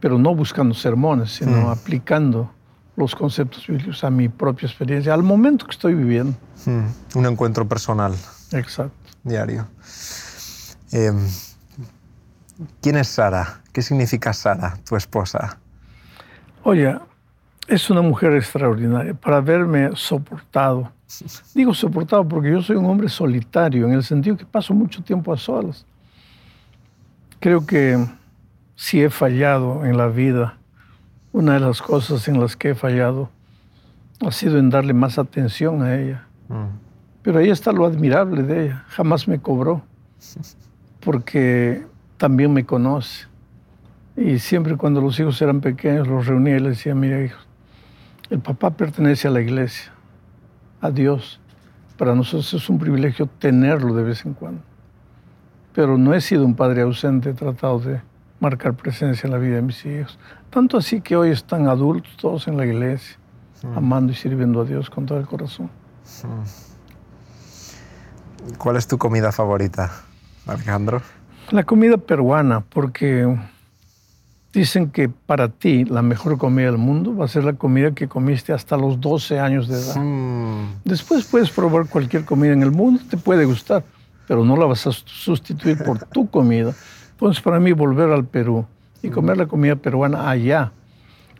pero 0.00 0.18
no 0.18 0.34
buscando 0.34 0.74
sermones, 0.74 1.32
sino 1.32 1.66
mm. 1.66 1.68
aplicando 1.68 2.50
los 2.96 3.14
conceptos 3.14 3.66
bíblicos 3.66 4.02
a 4.02 4.10
mi 4.10 4.30
propia 4.30 4.68
experiencia, 4.68 5.12
al 5.12 5.22
momento 5.22 5.66
que 5.66 5.72
estoy 5.72 5.94
viviendo. 5.94 6.34
Mm. 6.64 7.18
Un 7.18 7.26
encuentro 7.26 7.68
personal. 7.68 8.14
Exacto. 8.52 8.96
Diario. 9.22 9.68
Em, 10.92 11.28
¿Quién 12.80 12.96
es 12.96 13.08
Sara? 13.08 13.60
¿Qué 13.70 13.82
significa 13.82 14.32
Sara, 14.32 14.78
tu 14.88 14.96
esposa? 14.96 15.58
Oye, 16.62 16.98
es 17.70 17.88
una 17.88 18.02
mujer 18.02 18.34
extraordinaria. 18.34 19.14
Para 19.14 19.36
haberme 19.36 19.90
soportado, 19.94 20.90
digo 21.54 21.72
soportado 21.72 22.26
porque 22.26 22.50
yo 22.50 22.60
soy 22.60 22.76
un 22.76 22.86
hombre 22.86 23.08
solitario, 23.08 23.86
en 23.86 23.94
el 23.94 24.02
sentido 24.02 24.36
que 24.36 24.44
paso 24.44 24.74
mucho 24.74 25.02
tiempo 25.02 25.32
a 25.32 25.36
solas. 25.36 25.86
Creo 27.38 27.64
que 27.64 27.96
si 28.74 29.00
he 29.00 29.08
fallado 29.08 29.84
en 29.86 29.96
la 29.96 30.08
vida, 30.08 30.58
una 31.32 31.54
de 31.54 31.60
las 31.60 31.80
cosas 31.80 32.26
en 32.26 32.40
las 32.40 32.56
que 32.56 32.70
he 32.70 32.74
fallado 32.74 33.30
ha 34.26 34.32
sido 34.32 34.58
en 34.58 34.68
darle 34.68 34.92
más 34.92 35.18
atención 35.18 35.82
a 35.82 35.96
ella. 35.96 36.26
Mm. 36.48 36.76
Pero 37.22 37.38
ahí 37.38 37.50
está 37.50 37.70
lo 37.70 37.86
admirable 37.86 38.42
de 38.42 38.66
ella. 38.66 38.84
Jamás 38.88 39.28
me 39.28 39.38
cobró, 39.40 39.82
porque 40.98 41.86
también 42.16 42.52
me 42.52 42.66
conoce. 42.66 43.26
Y 44.16 44.40
siempre 44.40 44.76
cuando 44.76 45.00
los 45.00 45.18
hijos 45.20 45.40
eran 45.40 45.60
pequeños 45.60 46.08
los 46.08 46.26
reunía 46.26 46.56
y 46.56 46.60
les 46.60 46.78
decía, 46.78 46.94
mira 46.94 47.22
hijos, 47.22 47.46
el 48.30 48.40
papá 48.40 48.70
pertenece 48.70 49.28
a 49.28 49.30
la 49.30 49.40
iglesia, 49.40 49.92
a 50.80 50.90
Dios. 50.90 51.40
Para 51.98 52.14
nosotros 52.14 52.54
es 52.54 52.68
un 52.70 52.78
privilegio 52.78 53.26
tenerlo 53.26 53.92
de 53.94 54.04
vez 54.04 54.24
en 54.24 54.34
cuando. 54.34 54.62
Pero 55.74 55.98
no 55.98 56.14
he 56.14 56.20
sido 56.20 56.44
un 56.44 56.54
padre 56.54 56.82
ausente, 56.82 57.30
he 57.30 57.34
tratado 57.34 57.80
de 57.80 58.00
marcar 58.38 58.74
presencia 58.74 59.26
en 59.26 59.32
la 59.32 59.38
vida 59.38 59.56
de 59.56 59.62
mis 59.62 59.84
hijos. 59.84 60.18
Tanto 60.48 60.78
así 60.78 61.00
que 61.00 61.16
hoy 61.16 61.30
están 61.30 61.68
adultos 61.68 62.16
todos 62.16 62.48
en 62.48 62.56
la 62.56 62.64
iglesia, 62.64 63.18
amando 63.76 64.12
y 64.12 64.14
sirviendo 64.14 64.62
a 64.62 64.64
Dios 64.64 64.88
con 64.88 65.06
todo 65.06 65.18
el 65.18 65.26
corazón. 65.26 65.70
¿Cuál 68.58 68.76
es 68.76 68.86
tu 68.86 68.96
comida 68.96 69.32
favorita, 69.32 69.92
Alejandro? 70.46 71.02
La 71.50 71.64
comida 71.64 71.98
peruana, 71.98 72.60
porque 72.60 73.36
dicen 74.52 74.90
que 74.90 75.08
para 75.08 75.48
ti 75.48 75.84
la 75.84 76.02
mejor 76.02 76.38
comida 76.38 76.66
del 76.66 76.78
mundo 76.78 77.16
va 77.16 77.24
a 77.24 77.28
ser 77.28 77.44
la 77.44 77.52
comida 77.52 77.92
que 77.92 78.08
comiste 78.08 78.52
hasta 78.52 78.76
los 78.76 79.00
12 79.00 79.38
años 79.38 79.68
de 79.68 79.76
edad. 79.76 79.96
Después 80.84 81.24
puedes 81.26 81.50
probar 81.50 81.86
cualquier 81.86 82.24
comida 82.24 82.52
en 82.52 82.62
el 82.62 82.70
mundo, 82.70 83.00
te 83.08 83.16
puede 83.16 83.44
gustar, 83.44 83.84
pero 84.26 84.44
no 84.44 84.56
la 84.56 84.66
vas 84.66 84.86
a 84.86 84.92
sustituir 84.92 85.78
por 85.84 85.98
tu 85.98 86.28
comida. 86.28 86.74
Entonces, 87.12 87.42
para 87.42 87.60
mí, 87.60 87.72
volver 87.72 88.10
al 88.10 88.24
Perú 88.24 88.64
y 89.02 89.10
comer 89.10 89.36
la 89.36 89.46
comida 89.46 89.76
peruana 89.76 90.30
allá, 90.30 90.72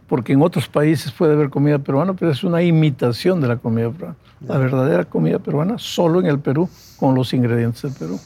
porque 0.09 0.33
en 0.33 0.43
otros 0.43 0.69
países 0.69 1.11
puede 1.11 1.33
haber 1.33 1.51
comida 1.51 1.79
peruana, 1.79 2.15
pero 2.15 2.31
es 2.31 2.45
una 2.45 2.63
imitación 2.63 3.41
de 3.41 3.49
la 3.49 3.57
comida 3.57 3.91
peruana. 3.91 4.17
La 4.47 4.59
verdadera 4.59 5.05
comida 5.05 5.39
peruana 5.39 5.79
solo 5.79 6.21
en 6.21 6.27
el 6.27 6.39
Perú, 6.39 6.69
con 6.97 7.15
los 7.15 7.33
ingredientes 7.35 7.83
del 7.83 7.93
Perú. 7.93 8.21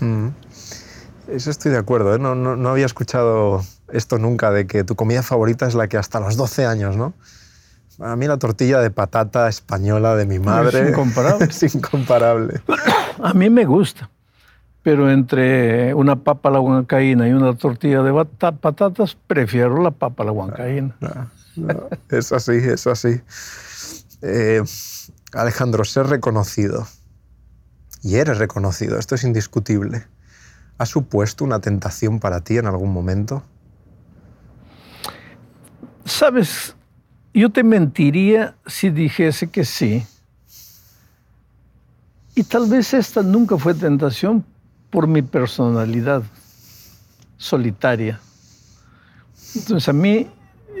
Hmm. 0.00 0.28
Eso 1.28 1.50
estoy 1.50 1.72
de 1.72 1.78
acuerdo. 1.78 2.14
¿eh? 2.14 2.18
No, 2.18 2.34
no, 2.34 2.68
había 2.68 2.86
escuchado 2.86 3.62
esto 3.92 4.18
nunca, 4.18 4.50
de 4.50 4.66
que 4.66 4.84
tu 4.84 4.96
comida 4.96 5.22
favorita 5.22 5.66
es 5.66 5.74
la 5.74 5.86
que 5.88 5.98
hasta 5.98 6.20
los 6.20 6.36
12 6.36 6.66
años, 6.66 6.96
¿no? 6.96 7.14
A 8.00 8.16
mí 8.16 8.26
la 8.26 8.38
tortilla 8.38 8.80
de 8.80 8.90
patata 8.90 9.48
española 9.48 10.14
de 10.16 10.24
mi 10.24 10.38
madre... 10.38 10.82
Es 10.82 10.88
incomparable. 10.90 11.44
es 11.50 11.74
incomparable. 11.74 12.60
A 13.22 13.34
mí 13.34 13.50
me 13.50 13.64
gusta, 13.64 14.08
pero 14.82 15.10
entre 15.10 15.92
una 15.94 16.16
papa 16.16 16.48
a 16.48 16.52
la 16.52 16.60
huancaína 16.60 17.28
y 17.28 17.32
una 17.32 17.56
tortilla 17.56 18.02
de 18.02 18.24
patatas, 18.60 19.16
prefiero 19.26 19.82
la 19.82 19.90
papa 19.90 20.22
a 20.22 20.26
la 20.26 20.32
huancaína. 20.32 20.96
es 22.08 22.32
así, 22.32 22.52
es 22.52 22.86
así. 22.86 23.20
Eh, 24.22 24.62
Alejandro, 25.32 25.84
ser 25.84 26.06
reconocido. 26.06 26.86
Y 28.02 28.16
eres 28.16 28.38
reconocido, 28.38 28.98
esto 28.98 29.16
es 29.16 29.24
indiscutible. 29.24 30.06
¿Ha 30.78 30.86
supuesto 30.86 31.44
una 31.44 31.60
tentación 31.60 32.20
para 32.20 32.40
ti 32.40 32.56
en 32.56 32.66
algún 32.66 32.92
momento? 32.92 33.42
Sabes, 36.04 36.76
yo 37.34 37.50
te 37.50 37.64
mentiría 37.64 38.56
si 38.66 38.90
dijese 38.90 39.50
que 39.50 39.64
sí. 39.64 40.06
Y 42.34 42.44
tal 42.44 42.68
vez 42.68 42.94
esta 42.94 43.22
nunca 43.22 43.58
fue 43.58 43.74
tentación 43.74 44.44
por 44.90 45.08
mi 45.08 45.22
personalidad 45.22 46.22
solitaria. 47.36 48.20
Entonces 49.54 49.88
a 49.88 49.92
mí, 49.92 50.28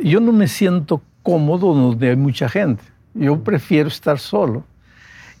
yo 0.02 0.20
no 0.20 0.32
me 0.32 0.46
siento 0.46 1.02
cómodo 1.22 1.74
donde 1.74 2.10
hay 2.10 2.16
mucha 2.16 2.48
gente. 2.48 2.84
Yo 3.14 3.42
prefiero 3.42 3.88
estar 3.88 4.18
solo. 4.18 4.64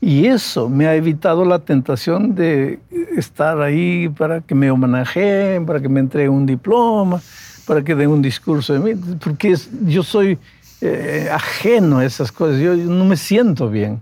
Y 0.00 0.26
eso 0.26 0.68
me 0.68 0.86
ha 0.86 0.94
evitado 0.94 1.44
la 1.44 1.58
tentación 1.58 2.34
de 2.34 2.78
estar 3.16 3.60
ahí 3.60 4.08
para 4.08 4.40
que 4.40 4.54
me 4.54 4.70
homenajeen, 4.70 5.66
para 5.66 5.80
que 5.80 5.88
me 5.88 6.00
entreguen 6.00 6.32
un 6.32 6.46
diploma, 6.46 7.20
para 7.66 7.82
que 7.82 7.94
den 7.94 8.10
un 8.10 8.22
discurso 8.22 8.74
de 8.74 8.78
mí, 8.78 9.16
porque 9.22 9.56
yo 9.84 10.02
soy 10.04 10.38
eh, 10.80 11.28
ajeno 11.32 11.98
a 11.98 12.04
esas 12.04 12.30
cosas, 12.30 12.60
yo, 12.60 12.76
no 12.76 13.04
me 13.04 13.16
siento 13.16 13.68
bien. 13.68 14.00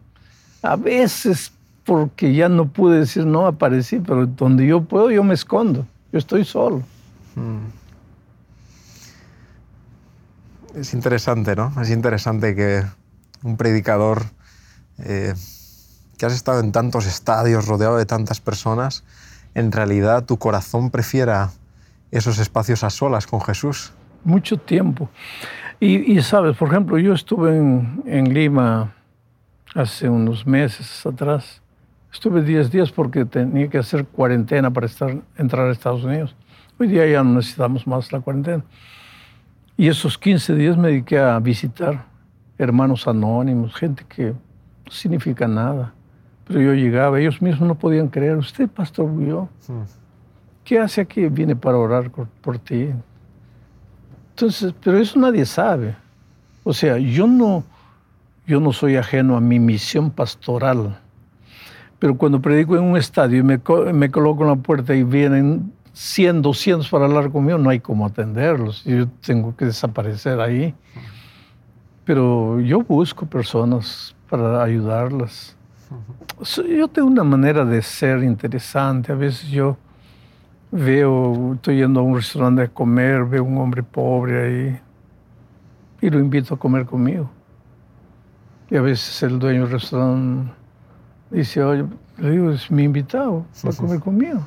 A 0.62 0.76
veces 0.76 1.52
porque 1.84 2.34
ya 2.34 2.48
no 2.48 2.68
pude 2.68 3.00
decir 3.00 3.24
no, 3.24 3.46
aparecí, 3.46 3.98
pero 4.00 4.26
donde 4.26 4.66
yo 4.66 4.82
puedo 4.82 5.10
yo 5.10 5.24
me 5.24 5.34
escondo, 5.34 5.86
yo 6.12 6.18
estoy 6.18 6.44
solo. 6.44 6.82
Mm. 7.36 7.86
Es 10.78 10.92
interesante, 10.92 11.56
¿no? 11.56 11.72
Es 11.80 11.88
interesante 11.90 12.54
que 12.54 12.82
un 13.42 13.56
predicador... 13.56 14.24
Eh, 14.98 15.32
que 16.18 16.26
has 16.26 16.32
estado 16.32 16.60
en 16.60 16.72
tantos 16.72 17.06
estadios 17.06 17.66
rodeado 17.66 17.96
de 17.96 18.06
tantas 18.06 18.40
personas, 18.40 19.04
en 19.54 19.72
realidad 19.72 20.24
tu 20.24 20.38
corazón 20.38 20.90
prefiera 20.90 21.50
esos 22.10 22.38
espacios 22.38 22.84
a 22.84 22.90
solas 22.90 23.26
con 23.26 23.40
Jesús. 23.40 23.92
Mucho 24.24 24.58
tiempo. 24.58 25.08
Y, 25.78 26.20
sabes, 26.22 26.56
por 26.56 26.68
ejemplo, 26.68 26.98
yo 26.98 27.12
estuve 27.12 27.56
en, 27.56 28.34
Lima 28.34 28.94
hace 29.74 30.08
unos 30.08 30.46
meses 30.46 31.04
atrás. 31.04 31.60
Estuve 32.10 32.42
10 32.42 32.70
días 32.70 32.90
porque 32.90 33.26
tenía 33.26 33.68
que 33.68 33.76
hacer 33.76 34.06
cuarentena 34.06 34.70
para 34.70 34.88
entrar 35.36 35.68
a 35.68 35.72
Estados 35.72 36.02
Unidos. 36.02 36.34
Hoy 36.78 36.88
día 36.88 37.06
ya 37.06 37.22
no 37.22 37.34
necesitamos 37.34 37.86
más 37.86 38.10
la 38.10 38.20
cuarentena. 38.20 38.64
Y 39.76 39.88
esos 39.88 40.16
15 40.16 40.54
días 40.54 40.78
me 40.78 40.88
dediqué 40.88 41.18
a 41.18 41.38
visitar 41.40 42.06
hermanos 42.56 43.06
anónimos, 43.06 43.74
gente 43.74 44.04
que 44.08 44.32
no 44.32 44.90
significa 44.90 45.46
nada. 45.46 45.92
Pero 46.46 46.60
yo 46.60 46.74
llegaba, 46.74 47.18
ellos 47.18 47.42
mismos 47.42 47.66
no 47.68 47.74
podían 47.74 48.08
creer, 48.08 48.36
usted, 48.36 48.68
Pastor 48.68 49.10
yo, 49.20 49.48
¿qué 50.64 50.78
hace 50.78 51.00
aquí? 51.00 51.26
Viene 51.26 51.56
para 51.56 51.76
orar 51.76 52.10
por, 52.10 52.58
ti. 52.58 52.90
Entonces, 54.30 54.72
pero 54.82 54.98
eso 54.98 55.18
nadie 55.18 55.44
sabe. 55.44 55.96
O 56.62 56.72
sea, 56.72 56.98
yo 56.98 57.26
no, 57.26 57.64
yo 58.46 58.60
no 58.60 58.72
soy 58.72 58.96
ajeno 58.96 59.36
a 59.36 59.40
mi 59.40 59.58
misión 59.58 60.10
pastoral. 60.10 61.00
Pero 61.98 62.16
cuando 62.16 62.40
predico 62.40 62.76
en 62.76 62.84
un 62.84 62.96
estadio 62.96 63.38
y 63.38 63.42
me, 63.42 63.60
me 63.92 64.10
coloco 64.10 64.42
en 64.42 64.50
la 64.50 64.56
puerta 64.56 64.94
y 64.94 65.02
vienen 65.02 65.72
100, 65.94 66.42
200 66.42 66.88
para 66.90 67.06
hablar 67.06 67.32
conmigo, 67.32 67.58
no 67.58 67.70
hay 67.70 67.80
cómo 67.80 68.06
atenderlos. 68.06 68.84
Yo 68.84 69.08
tengo 69.08 69.56
que 69.56 69.64
desaparecer 69.64 70.38
ahí. 70.40 70.74
Pero 72.04 72.60
yo 72.60 72.82
busco 72.82 73.26
personas 73.26 74.14
para 74.28 74.62
ayudarlas. 74.62 75.55
Yo 76.68 76.88
tengo 76.88 77.08
una 77.08 77.24
manera 77.24 77.64
de 77.64 77.80
ser 77.82 78.22
interesante. 78.22 79.12
A 79.12 79.14
veces 79.14 79.48
yo 79.48 79.76
veo, 80.70 81.54
estoy 81.54 81.78
yendo 81.78 82.00
a 82.00 82.02
un 82.02 82.16
restaurante 82.16 82.62
a 82.62 82.68
comer, 82.68 83.24
veo 83.24 83.44
un 83.44 83.58
hombre 83.58 83.82
pobre 83.82 84.44
ahí 84.44 84.80
y 86.00 86.10
lo 86.10 86.18
invito 86.18 86.54
a 86.54 86.58
comer 86.58 86.86
conmigo. 86.86 87.30
Y 88.70 88.76
a 88.76 88.82
veces 88.82 89.22
el 89.22 89.38
dueño 89.38 89.62
del 89.62 89.70
restaurante 89.70 90.52
dice, 91.30 91.62
oye, 91.62 91.84
le 92.18 92.30
digo, 92.30 92.50
es 92.50 92.70
mi 92.70 92.84
invitado, 92.84 93.46
va 93.64 93.70
a 93.70 93.76
comer 93.76 94.00
conmigo. 94.00 94.46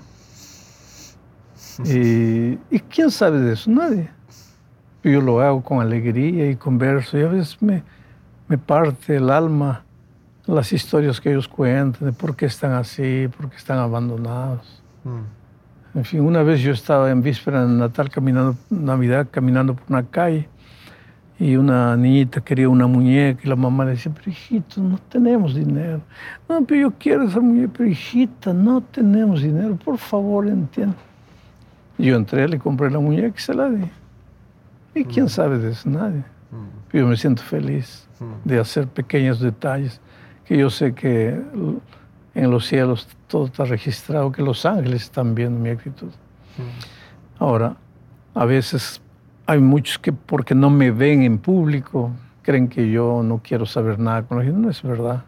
Y, 1.86 2.60
y, 2.69 2.79
quién 2.89 3.10
sabe 3.10 3.39
de 3.39 3.53
eso? 3.53 3.72
Nadie. 3.72 4.10
Yo 5.01 5.22
lo 5.22 5.39
hago 5.39 5.63
con 5.63 5.79
alegría 5.79 6.51
y 6.51 6.58
converso 6.58 7.17
y 7.17 7.24
a 7.24 7.29
veces 7.29 7.62
me, 7.62 7.84
me 8.50 8.58
parte 8.58 9.15
el 9.15 9.29
alma 9.29 9.86
las 10.56 10.74
historias 10.74 11.20
que 11.22 11.32
ellos 11.32 11.48
cuentan 11.48 12.08
de 12.08 12.13
por 12.13 12.36
qué 12.36 12.46
están 12.46 12.72
así, 12.72 13.27
por 13.38 13.50
qué 13.50 13.58
están 13.58 13.79
abandonados. 13.79 14.82
Mm. 15.03 15.98
En 15.98 16.06
fin, 16.06 16.22
una 16.22 16.44
vez 16.44 16.62
yo 16.62 16.72
estaba 16.72 17.10
en 17.10 17.22
víspera 17.22 17.65
de 17.65 17.74
Natal 17.74 18.10
caminando, 18.10 18.56
Navidad, 18.70 19.27
caminando 19.32 19.74
por 19.74 19.86
una 19.89 20.03
calle 20.03 20.48
y 21.39 21.56
una 21.56 21.96
niñita 21.96 22.41
quería 22.41 22.68
una 22.68 22.86
muñeca 22.86 23.41
y 23.44 23.48
la 23.48 23.56
mamá 23.56 23.86
le 23.86 23.91
decía, 23.91 24.12
pero 24.13 24.29
hijito, 24.29 24.82
no 24.82 24.98
tenemos 25.10 25.56
dinero. 25.56 26.01
No, 26.48 26.63
pero 26.65 26.82
yo 26.82 26.91
quiero 27.00 27.24
esa 27.24 27.39
muñeca, 27.39 27.74
pero 27.77 27.89
hijita, 27.89 28.53
no 28.53 28.82
tenemos 28.82 29.41
dinero, 29.41 29.75
por 29.77 29.98
favor, 29.98 30.48
entiende. 30.48 30.96
Yo 31.98 32.15
entré, 32.15 32.48
le 32.48 32.60
compré 32.60 32.91
la 32.91 33.00
muñeca 33.00 33.36
y 33.36 33.41
se 33.41 33.53
la 33.53 33.70
di. 33.70 33.86
¿Y 34.96 35.06
quién 35.06 35.25
mm. 35.25 35.29
sabe 35.29 35.58
de 35.58 35.72
eso? 35.72 35.89
Nadie. 35.89 36.24
Mm. 36.51 36.98
Yo 36.98 37.08
me 37.08 37.15
siento 37.18 37.41
feliz 37.41 38.08
de 38.44 38.60
hacer 38.60 38.88
pequeños 38.88 39.39
detalles 39.39 40.01
que 40.50 40.58
yo 40.58 40.72
sé 40.72 40.96
que 40.96 41.39
en 42.34 42.50
los 42.50 42.65
cielos 42.65 43.08
todo 43.27 43.46
está 43.46 43.65
registrado, 43.65 44.32
que 44.32 44.41
los 44.41 44.65
ángeles 44.65 45.03
están 45.03 45.36
viendo 45.36 45.60
mi 45.60 45.70
actitud. 45.70 46.10
Ahora, 47.38 47.77
a 48.34 48.46
veces 48.46 49.00
hay 49.46 49.60
muchos 49.60 50.00
que 50.00 50.12
porque 50.12 50.56
no 50.56 50.72
me 50.72 50.89
ven 50.89 51.22
en 51.22 51.38
público, 51.38 52.10
creen 52.41 52.68
que 52.68 52.89
yo 52.89 53.22
no 53.24 53.39
quiero 53.44 53.68
saber 53.68 54.00
nada 54.00 54.24
con 54.24 54.39
la 54.39 54.44
gente. 54.44 54.60
No 54.60 54.72
es 54.72 54.82
verdad. 54.82 55.24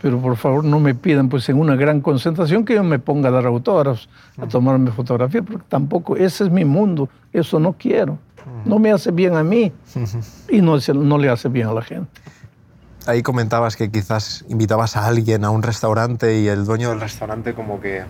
Pero 0.00 0.20
por 0.20 0.36
favor 0.36 0.62
no 0.62 0.78
me 0.78 0.94
pidan 0.94 1.28
pues 1.28 1.48
en 1.48 1.58
una 1.58 1.74
gran 1.74 2.00
concentración 2.00 2.64
que 2.64 2.74
yo 2.74 2.84
me 2.84 3.00
ponga 3.00 3.30
a 3.30 3.32
dar 3.32 3.46
autógrafos, 3.46 4.08
a 4.40 4.46
tomarme 4.46 4.92
fotografía, 4.92 5.42
porque 5.42 5.64
tampoco 5.68 6.14
ese 6.14 6.44
es 6.44 6.50
mi 6.50 6.64
mundo, 6.64 7.08
eso 7.32 7.58
no 7.58 7.72
quiero. 7.72 8.18
No 8.64 8.78
me 8.78 8.92
hace 8.92 9.10
bien 9.10 9.34
a 9.34 9.42
mí 9.42 9.72
y 10.48 10.60
no, 10.60 10.76
no 10.94 11.18
le 11.18 11.28
hace 11.28 11.48
bien 11.48 11.66
a 11.66 11.72
la 11.72 11.82
gente 11.82 12.20
ahí 13.08 13.22
comentabas 13.22 13.76
que 13.76 13.90
quizás 13.90 14.44
invitabas 14.48 14.96
a 14.96 15.06
alguien 15.06 15.44
a 15.44 15.50
un 15.50 15.62
restaurante 15.62 16.40
y 16.40 16.48
el 16.48 16.66
dueño 16.66 16.90
del 16.90 17.00
restaurante 17.00 17.54
como 17.54 17.80
que 17.80 18.04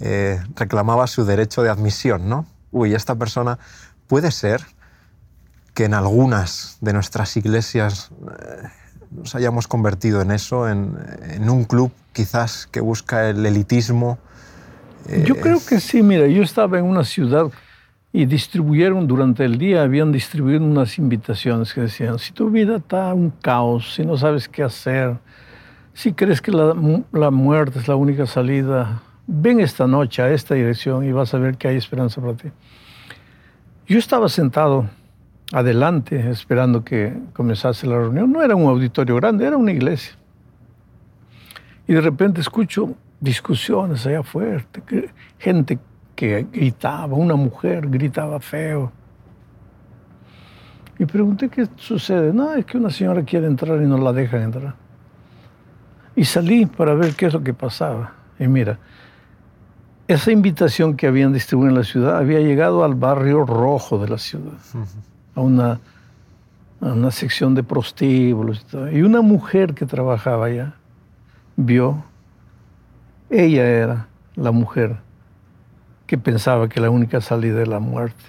eh, 0.00 0.42
reclamaba 0.56 1.06
su 1.06 1.24
derecho 1.24 1.62
de 1.62 1.70
admisión, 1.70 2.28
¿no? 2.28 2.46
Uy, 2.70 2.94
esta 2.94 3.14
persona 3.14 3.58
puede 4.06 4.30
ser 4.30 4.60
que 5.72 5.86
en 5.86 5.94
algunas 5.94 6.76
de 6.82 6.92
nuestras 6.92 7.34
iglesias 7.38 8.10
eh, 8.12 8.68
nos 9.10 9.34
hayamos 9.34 9.68
convertido 9.68 10.20
en 10.20 10.32
eso, 10.32 10.68
en, 10.68 11.48
un 11.48 11.64
club 11.64 11.90
quizás 12.12 12.68
que 12.70 12.80
busca 12.80 13.30
el 13.30 13.46
elitismo. 13.46 14.18
Yo 15.24 15.36
creo 15.36 15.60
que 15.66 15.80
sí, 15.80 16.02
mira, 16.02 16.26
yo 16.26 16.42
estaba 16.42 16.78
en 16.78 16.84
una 16.84 17.04
ciudad 17.04 17.50
y 18.16 18.26
distribuyeron 18.26 19.08
durante 19.08 19.44
el 19.44 19.58
día, 19.58 19.82
habían 19.82 20.12
distribuido 20.12 20.64
unas 20.64 20.98
invitaciones 20.98 21.74
que 21.74 21.80
decían, 21.80 22.20
si 22.20 22.32
tu 22.32 22.48
vida 22.48 22.76
está 22.76 23.12
un 23.12 23.30
caos, 23.30 23.92
si 23.92 24.06
no 24.06 24.16
sabes 24.16 24.48
qué 24.48 24.62
hacer, 24.62 25.16
si 25.94 26.12
crees 26.12 26.40
que 26.40 26.52
la, 26.52 26.76
la, 27.10 27.32
muerte 27.32 27.80
es 27.80 27.88
la 27.88 27.96
única 27.96 28.24
salida, 28.26 29.02
ven 29.26 29.58
esta 29.58 29.88
noche 29.88 30.22
a 30.22 30.30
esta 30.30 30.54
dirección 30.54 31.04
y 31.04 31.10
vas 31.10 31.34
a 31.34 31.38
ver 31.38 31.56
que 31.56 31.66
hay 31.66 31.76
esperanza 31.76 32.20
para 32.20 32.34
ti. 32.34 32.50
Yo 33.88 33.98
estaba 33.98 34.28
sentado 34.28 34.88
adelante 35.50 36.30
esperando 36.30 36.84
que 36.84 37.18
comenzase 37.32 37.84
la 37.88 37.96
reunión. 37.96 38.30
No 38.30 38.44
era 38.44 38.54
un 38.54 38.68
auditorio 38.68 39.16
grande, 39.16 39.44
era 39.44 39.56
una 39.56 39.72
iglesia. 39.72 40.14
Y 41.88 41.94
de 41.94 42.00
repente 42.00 42.40
escucho 42.40 42.94
discusiones 43.18 44.06
allá 44.06 44.22
fuerte, 44.22 45.10
gente 45.36 45.80
que 46.14 46.46
gritaba, 46.52 47.14
una 47.16 47.34
mujer 47.34 47.88
gritaba 47.88 48.40
feo. 48.40 48.92
Y 50.98 51.06
pregunté 51.06 51.48
qué 51.48 51.66
sucede. 51.76 52.32
No, 52.32 52.54
es 52.54 52.64
que 52.64 52.78
una 52.78 52.90
señora 52.90 53.22
quiere 53.22 53.46
entrar 53.46 53.82
y 53.82 53.86
no 53.86 53.98
la 53.98 54.12
dejan 54.12 54.42
entrar. 54.42 54.74
Y 56.14 56.24
salí 56.24 56.66
para 56.66 56.94
ver 56.94 57.14
qué 57.14 57.26
es 57.26 57.32
lo 57.32 57.42
que 57.42 57.52
pasaba. 57.52 58.12
Y 58.38 58.46
mira, 58.46 58.78
esa 60.06 60.30
invitación 60.30 60.96
que 60.96 61.06
habían 61.06 61.32
distribuido 61.32 61.70
en 61.70 61.78
la 61.78 61.84
ciudad 61.84 62.16
había 62.16 62.40
llegado 62.40 62.84
al 62.84 62.94
barrio 62.94 63.44
rojo 63.44 63.98
de 63.98 64.08
la 64.08 64.18
ciudad, 64.18 64.52
a 65.34 65.40
una, 65.40 65.80
a 66.80 66.92
una 66.92 67.10
sección 67.10 67.54
de 67.54 67.64
prostíbulos 67.64 68.64
y. 68.70 68.98
Y 68.98 69.02
una 69.02 69.20
mujer 69.20 69.74
que 69.74 69.86
trabajaba 69.86 70.46
allá 70.46 70.74
vio, 71.56 72.04
ella 73.30 73.66
era 73.66 74.08
la 74.36 74.52
mujer 74.52 74.96
que 76.14 76.18
pensaba 76.18 76.68
que 76.68 76.80
la 76.80 76.90
única 76.90 77.20
salida 77.20 77.62
era 77.62 77.70
la 77.72 77.80
muerte, 77.80 78.22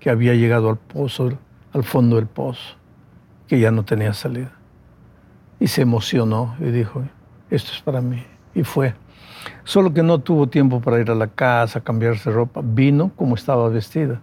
que 0.00 0.08
había 0.08 0.32
llegado 0.32 0.70
al 0.70 0.78
pozo, 0.78 1.30
al 1.74 1.84
fondo 1.84 2.16
del 2.16 2.24
pozo, 2.24 2.76
que 3.46 3.60
ya 3.60 3.70
no 3.70 3.84
tenía 3.84 4.14
salida. 4.14 4.50
Y 5.60 5.66
se 5.66 5.82
emocionó 5.82 6.56
y 6.58 6.70
dijo, 6.70 7.02
esto 7.50 7.70
es 7.74 7.82
para 7.82 8.00
mí. 8.00 8.24
Y 8.54 8.64
fue. 8.64 8.94
Solo 9.62 9.92
que 9.92 10.02
no 10.02 10.20
tuvo 10.20 10.46
tiempo 10.46 10.80
para 10.80 11.00
ir 11.00 11.10
a 11.10 11.14
la 11.14 11.26
casa, 11.26 11.82
cambiarse 11.82 12.30
ropa. 12.30 12.62
Vino 12.64 13.12
como 13.14 13.34
estaba 13.34 13.68
vestida, 13.68 14.22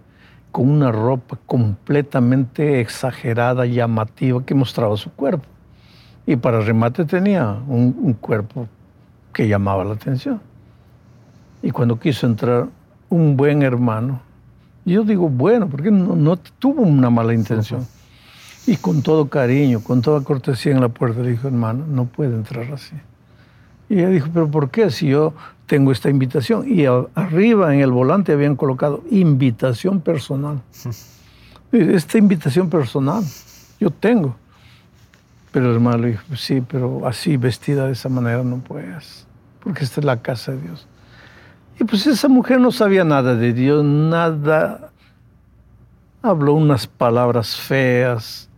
con 0.50 0.68
una 0.68 0.90
ropa 0.90 1.38
completamente 1.46 2.80
exagerada, 2.80 3.66
llamativa, 3.66 4.44
que 4.44 4.56
mostraba 4.56 4.96
su 4.96 5.12
cuerpo. 5.12 5.46
Y 6.26 6.34
para 6.34 6.60
remate 6.60 7.04
tenía 7.04 7.52
un, 7.68 7.96
un 8.02 8.14
cuerpo 8.14 8.66
que 9.32 9.46
llamaba 9.46 9.84
la 9.84 9.94
atención. 9.94 10.40
Y 11.62 11.70
cuando 11.70 12.00
quiso 12.00 12.26
entrar 12.26 12.68
un 13.10 13.36
buen 13.36 13.62
hermano, 13.62 14.22
yo 14.86 15.04
digo 15.04 15.28
bueno, 15.28 15.68
porque 15.68 15.90
no, 15.90 16.36
tuvo 16.36 16.82
una 16.82 17.10
mala 17.10 17.34
intención. 17.34 17.86
Y 18.66 18.76
con 18.76 19.02
todo 19.02 19.28
cariño, 19.28 19.80
con 19.80 20.00
toda 20.00 20.22
cortesía 20.22 20.72
en 20.72 20.80
la 20.80 20.88
puerta, 20.88 21.20
le 21.20 21.30
dijo, 21.32 21.48
hermano, 21.48 21.84
no 21.86 22.06
puede 22.06 22.34
entrar 22.34 22.72
así. 22.72 22.94
Y 23.88 23.98
ella 23.98 24.08
dijo, 24.08 24.28
pero 24.32 24.50
¿por 24.50 24.70
qué 24.70 24.90
si 24.90 25.08
yo 25.08 25.34
tengo 25.66 25.92
esta 25.92 26.08
invitación? 26.08 26.64
Y 26.66 26.86
arriba 26.86 27.74
en 27.74 27.80
el 27.80 27.90
volante 27.90 28.32
habían 28.32 28.56
colocado 28.56 29.02
invitación 29.10 30.00
personal. 30.00 30.62
Esta 31.72 32.18
invitación 32.18 32.68
personal 32.68 33.22
yo 33.78 33.90
tengo. 33.90 34.36
Pero 35.52 35.66
el 35.66 35.74
hermano 35.74 35.98
le 35.98 36.08
dijo, 36.08 36.36
sí, 36.36 36.60
pero 36.60 37.06
así 37.06 37.36
vestida 37.36 37.86
de 37.86 37.92
esa 37.92 38.08
manera 38.08 38.44
no 38.44 38.58
puedes, 38.58 39.26
porque 39.60 39.82
esta 39.82 40.00
es 40.00 40.04
la 40.04 40.18
casa 40.18 40.52
de 40.52 40.62
Dios. 40.62 40.86
Y 41.80 41.84
pues 41.84 42.06
esa 42.06 42.28
mujer 42.28 42.60
no 42.60 42.70
sabía 42.72 43.04
nada 43.04 43.34
de 43.34 43.54
Dios, 43.54 43.82
nada. 43.82 44.90
Habló 46.20 46.52
unas 46.52 46.86
palabras 46.86 47.56
feas 47.56 48.50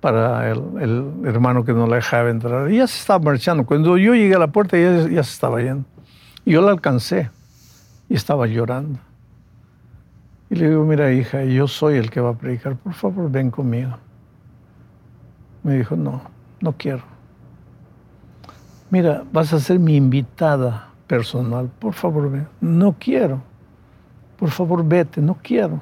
para 0.00 0.50
el, 0.50 1.04
hermano 1.26 1.66
que 1.66 1.74
no 1.74 1.86
la 1.86 1.96
dejaba 1.96 2.30
entrar. 2.30 2.72
Y 2.72 2.78
ya 2.78 2.86
se 2.86 2.98
estaba 2.98 3.22
marchando. 3.22 3.66
Cuando 3.66 3.98
yo 3.98 4.14
llegué 4.14 4.34
a 4.36 4.38
la 4.38 4.46
puerta, 4.46 4.78
ya, 4.78 5.06
ya 5.06 5.22
se 5.22 5.34
estaba 5.34 5.60
yendo. 5.60 5.84
Y 6.46 6.52
yo 6.52 6.62
la 6.62 6.70
alcancé 6.70 7.30
y 8.08 8.14
estaba 8.14 8.46
llorando. 8.46 8.98
Y 10.48 10.54
le 10.54 10.70
digo, 10.70 10.84
mira 10.86 11.12
hija, 11.12 11.44
yo 11.44 11.68
soy 11.68 11.96
el 11.96 12.08
que 12.08 12.22
va 12.22 12.30
a 12.30 12.34
predicar, 12.34 12.76
por 12.76 12.94
favor 12.94 13.30
ven 13.30 13.50
conmigo. 13.50 13.98
Me 15.62 15.74
dijo, 15.74 15.94
no, 15.94 16.22
no 16.62 16.72
quiero. 16.72 17.02
Mira, 18.88 19.24
vas 19.30 19.52
a 19.52 19.60
ser 19.60 19.78
mi 19.78 19.94
invitada 19.94 20.91
personal, 21.06 21.70
por 21.78 21.94
favor, 21.94 22.30
no 22.60 22.96
quiero, 22.98 23.42
por 24.38 24.50
favor, 24.50 24.84
vete, 24.84 25.20
no 25.20 25.36
quiero. 25.42 25.80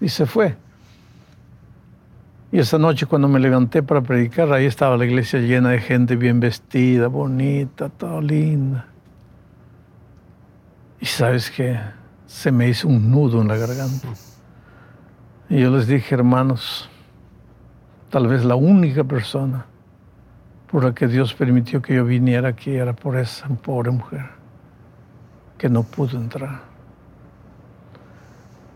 Y 0.00 0.08
se 0.08 0.26
fue. 0.26 0.56
Y 2.52 2.58
esa 2.58 2.78
noche 2.78 3.06
cuando 3.06 3.28
me 3.28 3.40
levanté 3.40 3.82
para 3.82 4.00
predicar, 4.00 4.52
ahí 4.52 4.66
estaba 4.66 4.96
la 4.96 5.04
iglesia 5.04 5.40
llena 5.40 5.70
de 5.70 5.80
gente 5.80 6.16
bien 6.16 6.40
vestida, 6.40 7.08
bonita, 7.08 7.88
toda 7.88 8.20
linda. 8.20 8.86
Y 11.00 11.06
sabes 11.06 11.50
que 11.50 11.78
se 12.26 12.52
me 12.52 12.68
hizo 12.68 12.88
un 12.88 13.10
nudo 13.10 13.40
en 13.40 13.48
la 13.48 13.56
garganta. 13.56 14.08
Y 15.48 15.60
yo 15.60 15.70
les 15.70 15.86
dije, 15.86 16.14
hermanos, 16.14 16.88
tal 18.10 18.26
vez 18.26 18.44
la 18.44 18.56
única 18.56 19.04
persona 19.04 19.66
por 20.70 20.84
la 20.84 20.94
que 20.94 21.06
Dios 21.06 21.34
permitió 21.34 21.80
que 21.80 21.94
yo 21.94 22.04
viniera 22.04 22.48
aquí 22.48 22.72
era 22.72 22.92
por 22.92 23.16
esa 23.16 23.48
pobre 23.48 23.90
mujer 23.90 24.26
que 25.58 25.68
no 25.68 25.82
pudo 25.82 26.18
entrar. 26.18 26.60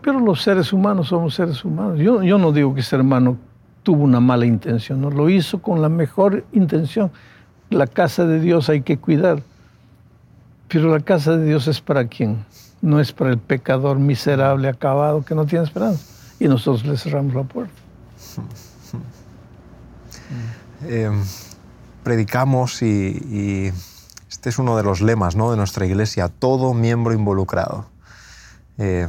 Pero 0.03 0.19
los 0.21 0.43
seres 0.43 0.73
humanos 0.73 1.09
somos 1.09 1.35
seres 1.35 1.65
humanos. 1.65 1.99
Yo, 1.99 2.23
yo 2.23 2.39
no 2.39 2.53
digo 2.53 2.75
que 2.75 2.81
ese 2.81 2.97
hermano 2.97 3.37
tuvo 3.83 4.05
una 4.05 4.21
mala 4.21 4.47
intención, 4.47 5.01
no 5.01 5.11
lo 5.11 5.29
hizo 5.29 5.61
con 5.61 5.83
la 5.83 5.89
mejor 5.89 6.45
intención. 6.53 7.11
La 7.71 7.87
casa 7.87 8.25
de 8.25 8.41
Dios 8.41 8.69
hay 8.69 8.83
que 8.83 8.99
cuidar, 8.99 9.43
pero 10.69 10.91
la 10.91 11.01
casa 11.01 11.37
de 11.37 11.47
Dios 11.47 11.69
es 11.69 11.81
para 11.81 12.07
quién? 12.07 12.45
No 12.83 12.99
es 13.01 13.13
para 13.13 13.31
el 13.31 13.39
pecador 13.39 13.99
miserable, 13.99 14.69
acabado, 14.69 15.23
que 15.25 15.35
no 15.35 15.45
tiene 15.45 15.65
esperanza. 15.65 16.05
Y 16.39 16.49
nosotros 16.49 16.87
le 16.87 16.97
cerramos 16.97 17.35
la 17.35 17.43
puerta. 17.43 17.73
Eh, 20.85 21.11
predicamos 22.03 22.83
y, 22.83 23.73
este 24.31 24.49
es 24.49 24.59
uno 24.59 24.77
de 24.77 24.83
los 24.83 25.01
lemas 25.01 25.37
¿no? 25.37 25.51
de 25.51 25.57
nuestra 25.57 25.87
iglesia, 25.87 26.29
todo 26.29 26.73
miembro 26.73 27.13
involucrado. 27.13 27.87
Eh, 28.79 29.09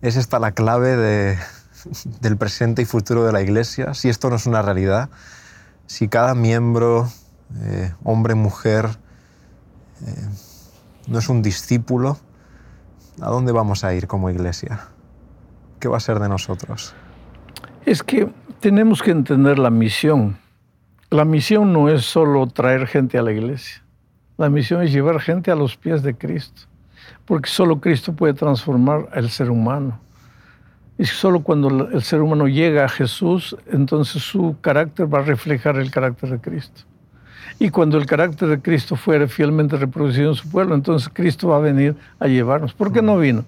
¿Es 0.00 0.16
esta 0.16 0.38
la 0.38 0.52
clave 0.52 0.96
de, 0.96 1.38
del 2.20 2.36
presente 2.36 2.82
y 2.82 2.84
futuro 2.84 3.24
de 3.24 3.32
la 3.32 3.42
Iglesia? 3.42 3.94
Si 3.94 4.08
esto 4.08 4.30
no 4.30 4.36
es 4.36 4.46
una 4.46 4.62
realidad, 4.62 5.10
si 5.86 6.08
cada 6.08 6.34
miembro, 6.34 7.10
eh, 7.62 7.92
hombre, 8.04 8.34
mujer, 8.34 8.86
eh, 10.06 10.28
no 11.08 11.18
es 11.18 11.28
un 11.28 11.42
discípulo, 11.42 12.18
¿a 13.20 13.28
dónde 13.28 13.52
vamos 13.52 13.84
a 13.84 13.94
ir 13.94 14.06
como 14.06 14.30
Iglesia? 14.30 14.88
¿Qué 15.80 15.88
va 15.88 15.96
a 15.96 16.00
ser 16.00 16.20
de 16.20 16.28
nosotros? 16.28 16.94
Es 17.84 18.02
que 18.02 18.30
tenemos 18.60 19.02
que 19.02 19.10
entender 19.10 19.58
la 19.58 19.70
misión. 19.70 20.38
La 21.10 21.24
misión 21.24 21.72
no 21.72 21.88
es 21.88 22.04
solo 22.04 22.46
traer 22.48 22.86
gente 22.86 23.16
a 23.16 23.22
la 23.22 23.32
iglesia. 23.32 23.82
La 24.36 24.50
misión 24.50 24.82
es 24.82 24.92
llevar 24.92 25.20
gente 25.20 25.50
a 25.50 25.54
los 25.54 25.76
pies 25.76 26.02
de 26.02 26.14
Cristo. 26.14 26.62
Porque 27.24 27.48
solo 27.48 27.80
Cristo 27.80 28.12
puede 28.12 28.34
transformar 28.34 29.08
al 29.12 29.30
ser 29.30 29.50
humano. 29.50 29.98
Y 30.98 31.06
solo 31.06 31.40
cuando 31.40 31.88
el 31.88 32.02
ser 32.02 32.20
humano 32.20 32.46
llega 32.46 32.84
a 32.84 32.88
Jesús, 32.88 33.56
entonces 33.70 34.22
su 34.22 34.56
carácter 34.60 35.12
va 35.12 35.20
a 35.20 35.22
reflejar 35.22 35.78
el 35.78 35.90
carácter 35.90 36.28
de 36.28 36.40
Cristo. 36.40 36.82
Y 37.58 37.70
cuando 37.70 37.96
el 37.96 38.04
carácter 38.04 38.48
de 38.48 38.60
Cristo 38.60 38.94
fuere 38.94 39.28
fielmente 39.28 39.76
reproducido 39.76 40.30
en 40.30 40.34
su 40.34 40.50
pueblo, 40.50 40.74
entonces 40.74 41.08
Cristo 41.12 41.48
va 41.48 41.56
a 41.56 41.60
venir 41.60 41.96
a 42.18 42.26
llevarnos. 42.26 42.74
¿Por 42.74 42.92
qué 42.92 43.00
no 43.00 43.16
vino? 43.16 43.44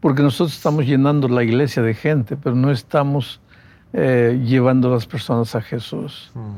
Porque 0.00 0.22
nosotros 0.22 0.54
estamos 0.54 0.86
llenando 0.86 1.28
la 1.28 1.42
iglesia 1.42 1.82
de 1.82 1.94
gente, 1.94 2.36
pero 2.36 2.54
no 2.54 2.70
estamos 2.70 3.40
eh, 3.92 4.40
llevando 4.44 4.88
a 4.88 4.92
las 4.92 5.06
personas 5.06 5.54
a 5.54 5.60
Jesús. 5.60 6.30
Mm. 6.34 6.52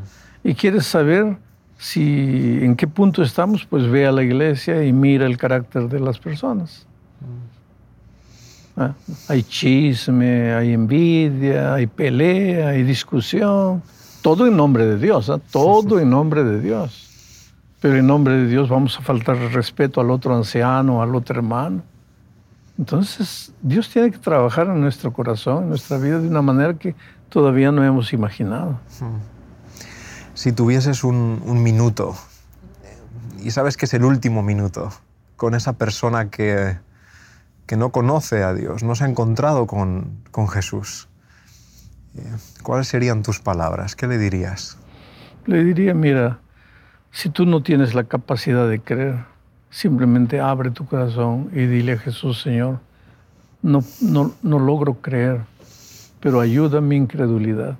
Y 0.44 0.54
quieres 0.54 0.86
saber 0.86 1.38
si 1.78 2.58
en 2.62 2.76
qué 2.76 2.86
punto 2.86 3.22
estamos, 3.22 3.64
pues 3.64 3.88
ve 3.90 4.06
a 4.06 4.12
la 4.12 4.22
iglesia 4.22 4.84
y 4.84 4.92
mira 4.92 5.26
el 5.26 5.38
carácter 5.38 5.88
de 5.88 5.98
las 5.98 6.18
personas. 6.18 6.86
Ah, 8.76 8.92
hay 9.28 9.42
chisme, 9.42 10.52
hay 10.52 10.72
envidia, 10.72 11.74
hay 11.74 11.86
pelea, 11.86 12.68
hay 12.68 12.82
discusión, 12.82 13.82
todo 14.20 14.46
en 14.46 14.56
nombre 14.56 14.84
de 14.84 14.98
Dios, 14.98 15.30
¿ah? 15.30 15.38
todo 15.50 15.98
en 15.98 16.10
nombre 16.10 16.44
de 16.44 16.60
Dios. 16.60 17.52
Pero 17.80 17.96
en 17.96 18.06
nombre 18.06 18.34
de 18.34 18.46
Dios 18.46 18.68
vamos 18.68 18.98
a 18.98 19.02
faltar 19.02 19.36
respeto 19.36 20.00
al 20.00 20.10
otro 20.10 20.34
anciano, 20.34 21.02
al 21.02 21.14
otro 21.14 21.36
hermano. 21.36 21.82
Entonces, 22.76 23.52
Dios 23.62 23.88
tiene 23.88 24.10
que 24.10 24.18
trabajar 24.18 24.66
en 24.66 24.80
nuestro 24.80 25.12
corazón, 25.12 25.64
en 25.64 25.68
nuestra 25.68 25.98
vida, 25.98 26.18
de 26.18 26.26
una 26.26 26.42
manera 26.42 26.74
que 26.74 26.94
todavía 27.28 27.70
no 27.70 27.84
hemos 27.84 28.12
imaginado. 28.12 28.80
Si 30.34 30.52
tuvieses 30.52 31.04
un, 31.04 31.62
minuto, 31.62 32.16
y 33.42 33.50
sabes 33.50 33.76
que 33.76 33.86
es 33.86 33.94
el 33.94 34.04
último 34.04 34.42
minuto, 34.42 34.90
con 35.36 35.54
esa 35.54 35.74
persona 35.74 36.30
que, 36.30 36.76
que 37.66 37.76
no 37.76 37.90
conoce 37.90 38.42
a 38.42 38.52
Dios, 38.52 38.82
no 38.82 38.94
se 38.94 39.04
ha 39.04 39.08
encontrado 39.08 39.66
con, 39.66 40.22
con 40.30 40.48
Jesús, 40.48 41.08
eh, 42.16 42.22
¿cuáles 42.62 42.88
serían 42.88 43.22
tus 43.22 43.40
palabras? 43.40 43.96
¿Qué 43.96 44.06
le 44.06 44.18
dirías? 44.18 44.76
Le 45.46 45.62
diría, 45.62 45.94
mira, 45.94 46.40
si 47.12 47.28
tú 47.28 47.46
no 47.46 47.62
tienes 47.62 47.94
la 47.94 48.04
capacidad 48.04 48.68
de 48.68 48.80
creer, 48.80 49.24
simplemente 49.70 50.40
abre 50.40 50.70
tu 50.70 50.86
corazón 50.86 51.50
y 51.52 51.66
dile 51.66 51.92
a 51.92 51.98
Jesús, 51.98 52.42
Señor, 52.42 52.80
no, 53.62 53.84
no, 54.00 54.34
no 54.42 54.58
logro 54.58 54.94
creer 55.00 55.42
pero 56.24 56.40
ayuda 56.40 56.80
mi 56.80 56.96
incredulidad. 56.96 57.76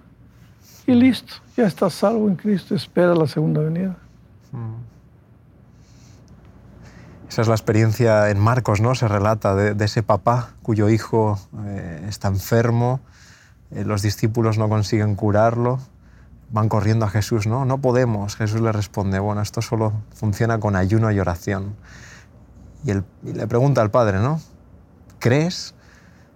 Y 0.86 0.92
listo, 0.92 1.34
ya 1.56 1.66
estás 1.66 1.94
salvo 1.94 2.28
en 2.28 2.36
Cristo, 2.36 2.74
espera 2.74 3.14
la 3.14 3.26
segunda 3.26 3.60
venida. 3.62 3.96
Mm. 4.52 4.74
Esa 7.28 7.42
es 7.42 7.48
la 7.48 7.54
experiencia 7.54 8.30
en 8.30 8.38
Marcos, 8.38 8.80
¿no? 8.80 8.94
Se 8.94 9.08
relata 9.08 9.54
de, 9.54 9.84
ese 9.84 10.02
papá 10.02 10.50
cuyo 10.62 10.88
hijo 10.88 11.38
eh, 11.66 12.06
está 12.08 12.28
enfermo, 12.28 13.00
eh, 13.70 13.84
los 13.84 14.02
discípulos 14.02 14.58
no 14.58 14.68
consiguen 14.68 15.16
curarlo, 15.16 15.80
van 16.52 16.68
corriendo 16.68 17.06
a 17.06 17.08
Jesús, 17.08 17.46
¿no? 17.46 17.64
No 17.64 17.78
podemos. 17.78 18.36
Jesús 18.36 18.60
le 18.60 18.70
responde, 18.70 19.18
bueno, 19.18 19.40
esto 19.40 19.62
solo 19.62 19.94
funciona 20.14 20.60
con 20.60 20.76
ayuno 20.76 21.10
y 21.10 21.18
oración. 21.18 21.74
Y, 22.84 22.92
y 22.92 23.32
le 23.32 23.46
pregunta 23.46 23.80
al 23.80 23.90
padre, 23.90 24.18
¿no? 24.18 24.40
¿Crees? 25.18 25.74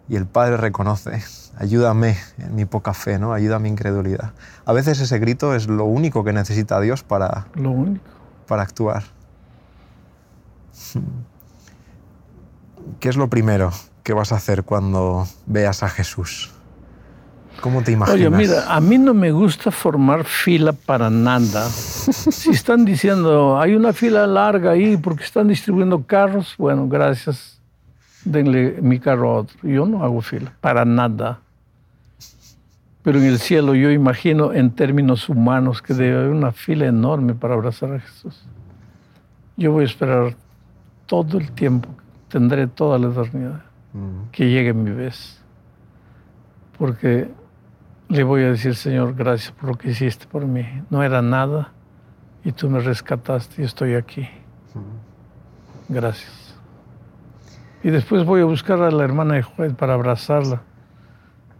Y 0.09 0.16
el 0.16 0.27
padre 0.27 0.57
reconoce, 0.57 1.23
ayúdame 1.59 2.16
en 2.38 2.55
mi 2.55 2.64
poca 2.64 2.94
fe, 2.94 3.18
¿no? 3.18 3.33
ayuda 3.33 3.57
a 3.57 3.59
mi 3.59 3.68
incredulidad. 3.68 4.33
A 4.64 4.73
veces 4.73 5.01
ese 5.01 5.18
grito 5.18 5.55
es 5.55 5.68
lo 5.68 5.85
único 5.85 6.25
que 6.25 6.33
necesita 6.33 6.81
Dios 6.81 7.03
para, 7.03 7.47
lo 7.55 7.71
único. 7.71 8.05
para 8.47 8.62
actuar. 8.62 9.05
¿Qué 13.01 13.09
es 13.09 13.16
lo 13.16 13.29
primero 13.29 13.71
que 14.03 14.14
vas 14.14 14.33
a 14.33 14.37
hacer 14.37 14.64
cuando 14.64 15.27
veas 15.47 15.83
a 15.83 15.90
Jesús? 15.90 16.53
¿Cómo 17.61 17.83
te 17.83 17.92
imaginas? 17.92 18.21
Oye, 18.21 18.31
mira, 18.31 18.73
a 18.73 18.81
mí 18.81 18.99
no 18.99 19.14
me 19.14 19.33
gusta 19.33 19.71
formar 19.71 20.25
fila 20.25 20.73
para 20.73 21.11
nada. 21.11 21.68
si 21.68 22.51
están 22.51 22.85
diciendo, 22.85 23.61
hay 23.61 23.75
una 23.75 23.92
fila 23.92 24.27
larga 24.27 24.73
ahí 24.73 24.97
porque 24.97 25.25
están 25.25 25.49
distribuyendo 25.49 26.03
carros, 26.05 26.55
bueno, 26.57 26.88
gracias, 26.88 27.58
denle 28.31 28.79
mi 28.83 28.99
carro 28.99 29.31
a 29.31 29.35
otro. 29.41 29.57
Yo 29.62 29.87
no 29.87 30.03
hago 30.05 30.21
fila, 30.21 30.53
para 30.61 30.85
nada. 30.85 31.41
Pero 33.03 33.19
en 33.19 33.27
el 33.27 33.38
cielo 33.38 33.75
yo 33.75 33.91
imagino 33.91 34.53
en 34.53 34.71
términos 34.71 35.29
humanos 35.29 35.81
que 35.81 35.95
debe 35.95 36.19
haber 36.19 36.31
una 36.31 36.53
fila 36.53 36.87
enorme 36.87 37.35
para 37.35 37.55
abrazar 37.55 37.93
a 37.93 38.01
Jesús. 38.01 38.45
Yo 39.57 39.73
voy 39.73 39.85
a 39.85 39.87
esperar 39.87 40.37
todo 41.07 41.38
el 41.38 41.51
tiempo, 41.53 41.88
tendré 42.29 42.67
toda 42.67 42.99
la 42.99 43.09
eternidad, 43.09 43.62
que 44.31 44.51
llegue 44.51 44.75
mi 44.75 44.91
vez. 44.91 45.43
Porque 46.77 47.31
le 48.09 48.23
voy 48.23 48.43
a 48.43 48.51
decir, 48.51 48.75
Señor, 48.75 49.14
gracias 49.14 49.53
por 49.53 49.71
lo 49.71 49.75
que 49.77 49.91
hiciste 49.91 50.27
por 50.27 50.47
mí. 50.47 50.64
No 50.91 51.03
era 51.03 51.23
nada 51.23 51.73
y 52.45 52.53
tú 52.53 52.69
me 52.69 52.81
rescataste 52.81 53.62
y 53.62 53.64
estoy 53.64 53.95
aquí. 53.95 54.29
Gracias. 55.88 56.48
Y 57.83 57.91
después 57.91 58.25
voy 58.25 58.41
a 58.41 58.45
buscar 58.45 58.83
a 58.83 58.91
la 58.91 59.05
hermana 59.05 59.35
de 59.35 59.43
Juez 59.43 59.75
para 59.75 59.95
abrazarla 59.95 60.62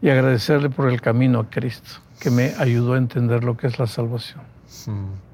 y 0.00 0.11
agradecerle 0.11 0.70
por 0.70 0.88
el 0.88 1.00
camino 1.00 1.40
a 1.40 1.50
Cristo, 1.50 2.00
que 2.20 2.31
me 2.31 2.54
ayudó 2.59 2.94
a 2.94 2.98
entender 2.98 3.44
lo 3.44 3.57
que 3.57 3.66
es 3.66 3.78
la 3.78 3.87
salvación. 3.87 4.42
Hmm. 4.87 5.28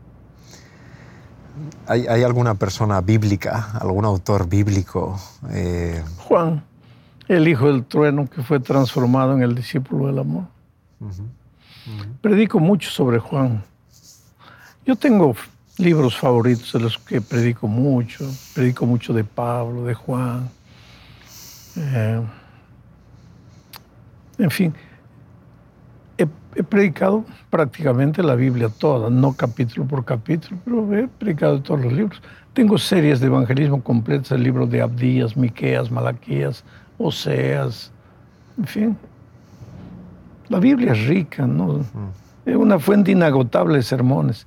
¿Hay, 1.86 2.22
alguna 2.22 2.56
persona 2.56 3.00
bíblica, 3.00 3.70
algún 3.80 4.04
autor 4.04 4.48
bíblico? 4.48 5.18
Eh? 5.50 6.02
Juan, 6.18 6.64
el 7.28 7.46
hijo 7.46 7.66
del 7.68 7.84
trueno 7.84 8.28
que 8.28 8.42
fue 8.42 8.58
transformado 8.58 9.34
en 9.34 9.42
el 9.42 9.54
discípulo 9.54 10.08
del 10.08 10.18
amor. 10.18 10.44
Predico 12.20 12.58
mucho 12.58 12.90
sobre 12.90 13.18
Juan. 13.18 13.62
Yo 14.84 14.96
tengo 14.96 15.34
libros 15.78 16.16
favoritos 16.16 16.72
de 16.72 16.80
los 16.80 16.98
que 16.98 17.20
predico 17.20 17.68
mucho. 17.68 18.28
Predico 18.54 18.86
mucho 18.86 19.12
de 19.12 19.24
Pablo, 19.24 19.84
de 19.84 19.94
Juan. 19.94 20.50
Eh, 21.76 22.22
en 24.38 24.50
fin, 24.50 24.74
he, 26.18 26.62
predicado 26.62 27.24
prácticamente 27.50 28.22
la 28.22 28.34
Biblia 28.34 28.68
toda, 28.68 29.10
no 29.10 29.32
capítulo 29.32 29.86
por 29.86 30.04
capítulo, 30.04 30.58
pero 30.64 30.94
he 30.94 31.08
predicado 31.08 31.60
todos 31.60 31.80
los 31.80 31.92
libros. 31.92 32.22
Tengo 32.52 32.78
series 32.78 33.20
de 33.20 33.26
evangelismo 33.26 33.82
completas, 33.82 34.30
el 34.32 34.42
libro 34.42 34.66
de 34.66 34.80
Abdías, 34.80 35.36
Miqueas, 35.36 35.90
Malaquías, 35.90 36.64
Oseas, 36.98 37.90
en 38.56 38.64
fin. 38.66 38.96
La 40.48 40.60
Biblia 40.60 40.92
es 40.92 41.06
rica, 41.06 41.46
¿no? 41.46 41.80
Es 42.44 42.54
una 42.54 42.78
fuente 42.78 43.10
inagotable 43.10 43.78
de 43.78 43.82
sermones. 43.82 44.46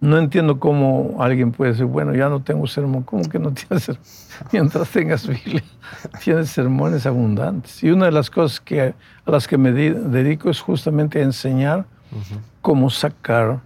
No 0.00 0.16
entiendo 0.16 0.58
cómo 0.58 1.16
alguien 1.18 1.52
puede 1.52 1.72
decir, 1.72 1.84
bueno, 1.84 2.14
ya 2.14 2.30
no 2.30 2.40
tengo 2.40 2.66
sermón. 2.66 3.02
¿Cómo 3.02 3.22
que 3.28 3.38
no 3.38 3.52
tienes 3.52 3.84
sermón? 3.84 4.04
Mientras 4.52 4.88
tengas 4.90 5.26
Biblia, 5.26 5.62
tienes 6.24 6.50
sermones 6.50 7.04
abundantes. 7.04 7.82
Y 7.82 7.90
una 7.90 8.06
de 8.06 8.12
las 8.12 8.30
cosas 8.30 8.60
que, 8.60 8.82
a 8.82 9.30
las 9.30 9.46
que 9.46 9.58
me 9.58 9.72
dedico 9.72 10.48
es 10.48 10.60
justamente 10.60 11.18
a 11.20 11.22
enseñar 11.22 11.84
cómo 12.62 12.88
sacar 12.90 13.60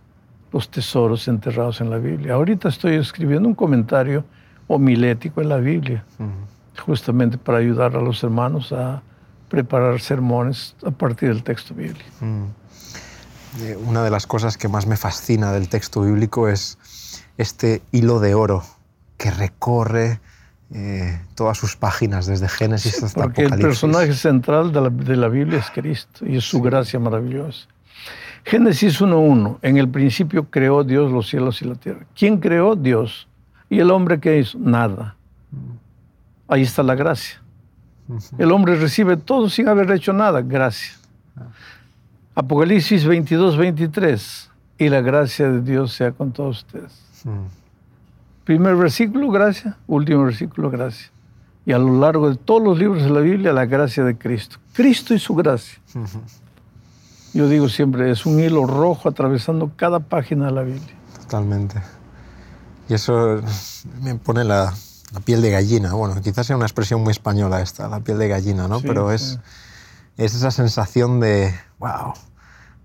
los 0.53 0.69
tesoros 0.69 1.29
enterrados 1.29 1.81
en 1.81 1.91
la 1.91 1.99
Biblia. 1.99 2.35
Ahorita 2.35 2.69
estoy 2.69 2.97
escribiendo 2.97 3.49
un 3.49 3.55
comentario 3.55 4.25
homilético 4.67 5.41
en 5.41 5.49
la 5.49 5.59
Biblia, 5.59 6.05
justamente 6.85 7.39
para 7.39 7.59
ayudar 7.59 7.97
a 7.97 8.01
los 8.01 8.23
hermanos 8.25 8.73
a 8.73 9.03
preparar 9.49 10.01
sermones 10.01 10.75
a 10.85 10.91
partir 10.91 11.29
del 11.29 11.43
texto 11.43 11.75
bíblico 11.75 12.05
una 13.87 14.03
de 14.03 14.11
las 14.11 14.27
cosas 14.27 14.57
que 14.57 14.69
más 14.69 14.87
me 14.87 14.97
fascina 14.97 15.53
del 15.53 15.69
texto 15.69 16.03
bíblico 16.03 16.49
es 16.49 16.79
este 17.39 17.83
hilo 17.93 18.21
de 18.21 18.35
oro 18.35 18.65
que 19.17 19.31
recorre 19.31 20.21
eh, 20.73 21.21
todas 21.35 21.57
sus 21.57 21.77
páginas, 21.77 22.27
desde 22.27 22.49
Génesis 22.49 23.03
hasta 23.03 23.23
porque 23.23 23.43
Apocalipsis. 23.43 23.65
el 23.65 23.69
personaje 23.69 24.15
central 24.15 24.73
de 24.73 25.17
la, 25.17 25.29
Biblia 25.29 25.59
es 25.59 25.71
Cristo 25.71 26.27
y 26.27 26.37
es 26.37 26.45
su 26.45 26.61
gracia 26.61 26.99
maravillosa. 26.99 27.69
Génesis 28.45 29.01
1.1, 29.01 29.59
en 29.63 29.77
el 29.77 29.89
principio 29.89 30.51
creó 30.51 30.83
Dios 30.83 31.13
los 31.13 31.29
cielos 31.29 31.63
y 31.63 31.67
la 31.67 31.77
tierra. 31.77 32.05
¿Quién 32.15 32.39
creó? 32.39 32.77
Dios. 32.77 33.29
¿Y 33.71 33.79
el 33.79 33.91
hombre 33.91 34.21
qué 34.21 34.39
hizo? 34.39 34.59
Nada. 34.59 35.17
ahí 36.49 36.63
está 36.63 36.83
la 36.83 36.95
gracia. 36.95 37.41
El 38.37 38.53
hombre 38.53 38.77
recibe 38.77 39.17
todo 39.17 39.49
sin 39.49 39.69
haber 39.69 39.91
hecho 39.93 40.13
nada, 40.13 40.43
gracia. 40.43 40.93
Apocalipsis 42.35 43.05
22, 43.05 43.57
23, 43.57 44.51
y 44.79 44.89
la 44.89 45.01
gracia 45.01 45.49
de 45.51 45.61
Dios 45.63 45.93
sea 45.93 46.13
con 46.13 46.33
todos 46.33 46.59
ustedes. 46.59 46.93
Primer 48.45 48.77
versículo, 48.77 49.31
gracia, 49.31 49.79
último 49.87 50.25
versículo, 50.25 50.71
gracia. 50.71 51.11
Y 51.65 51.73
a 51.73 51.79
lo 51.79 51.99
largo 51.99 52.29
de 52.29 52.37
todos 52.37 52.63
los 52.63 52.79
libros 52.79 53.03
de 53.03 53.11
la 53.11 53.21
Biblia, 53.21 53.53
la 53.53 53.67
gracia 53.67 54.05
de 54.05 54.19
Cristo. 54.19 54.59
Cristo 54.73 55.15
y 55.15 55.19
su 55.19 55.35
gracia. 55.35 55.81
Yo 57.33 57.49
digo 57.49 57.69
siempre, 57.69 58.11
es 58.11 58.27
un 58.27 58.39
hilo 58.39 58.67
rojo 58.67 59.09
atravesando 59.09 59.73
cada 59.77 60.01
página 60.01 60.47
de 60.47 60.53
la 60.53 60.63
Biblia. 60.63 60.95
Totalmente. 61.23 61.81
Y 62.89 62.95
eso 62.95 63.41
me 64.03 64.17
pone 64.17 64.45
la, 64.45 64.75
piel 65.25 65.41
de 65.41 65.51
gallina. 65.51 65.95
Bueno, 65.95 66.21
quizás 66.21 66.47
sea 66.47 66.57
una 66.57 66.67
expresión 66.67 67.03
muy 67.03 67.13
española 67.13 67.61
esta, 67.61 67.89
la 67.89 68.01
piel 68.01 68.19
de 68.19 68.29
gallina, 68.29 68.69
¿no? 68.69 68.81
Pero 68.81 69.11
es, 69.11 69.39
es 70.17 70.35
esa 70.35 70.51
sensación 70.51 71.21
de, 71.21 71.55
wow, 71.79 72.15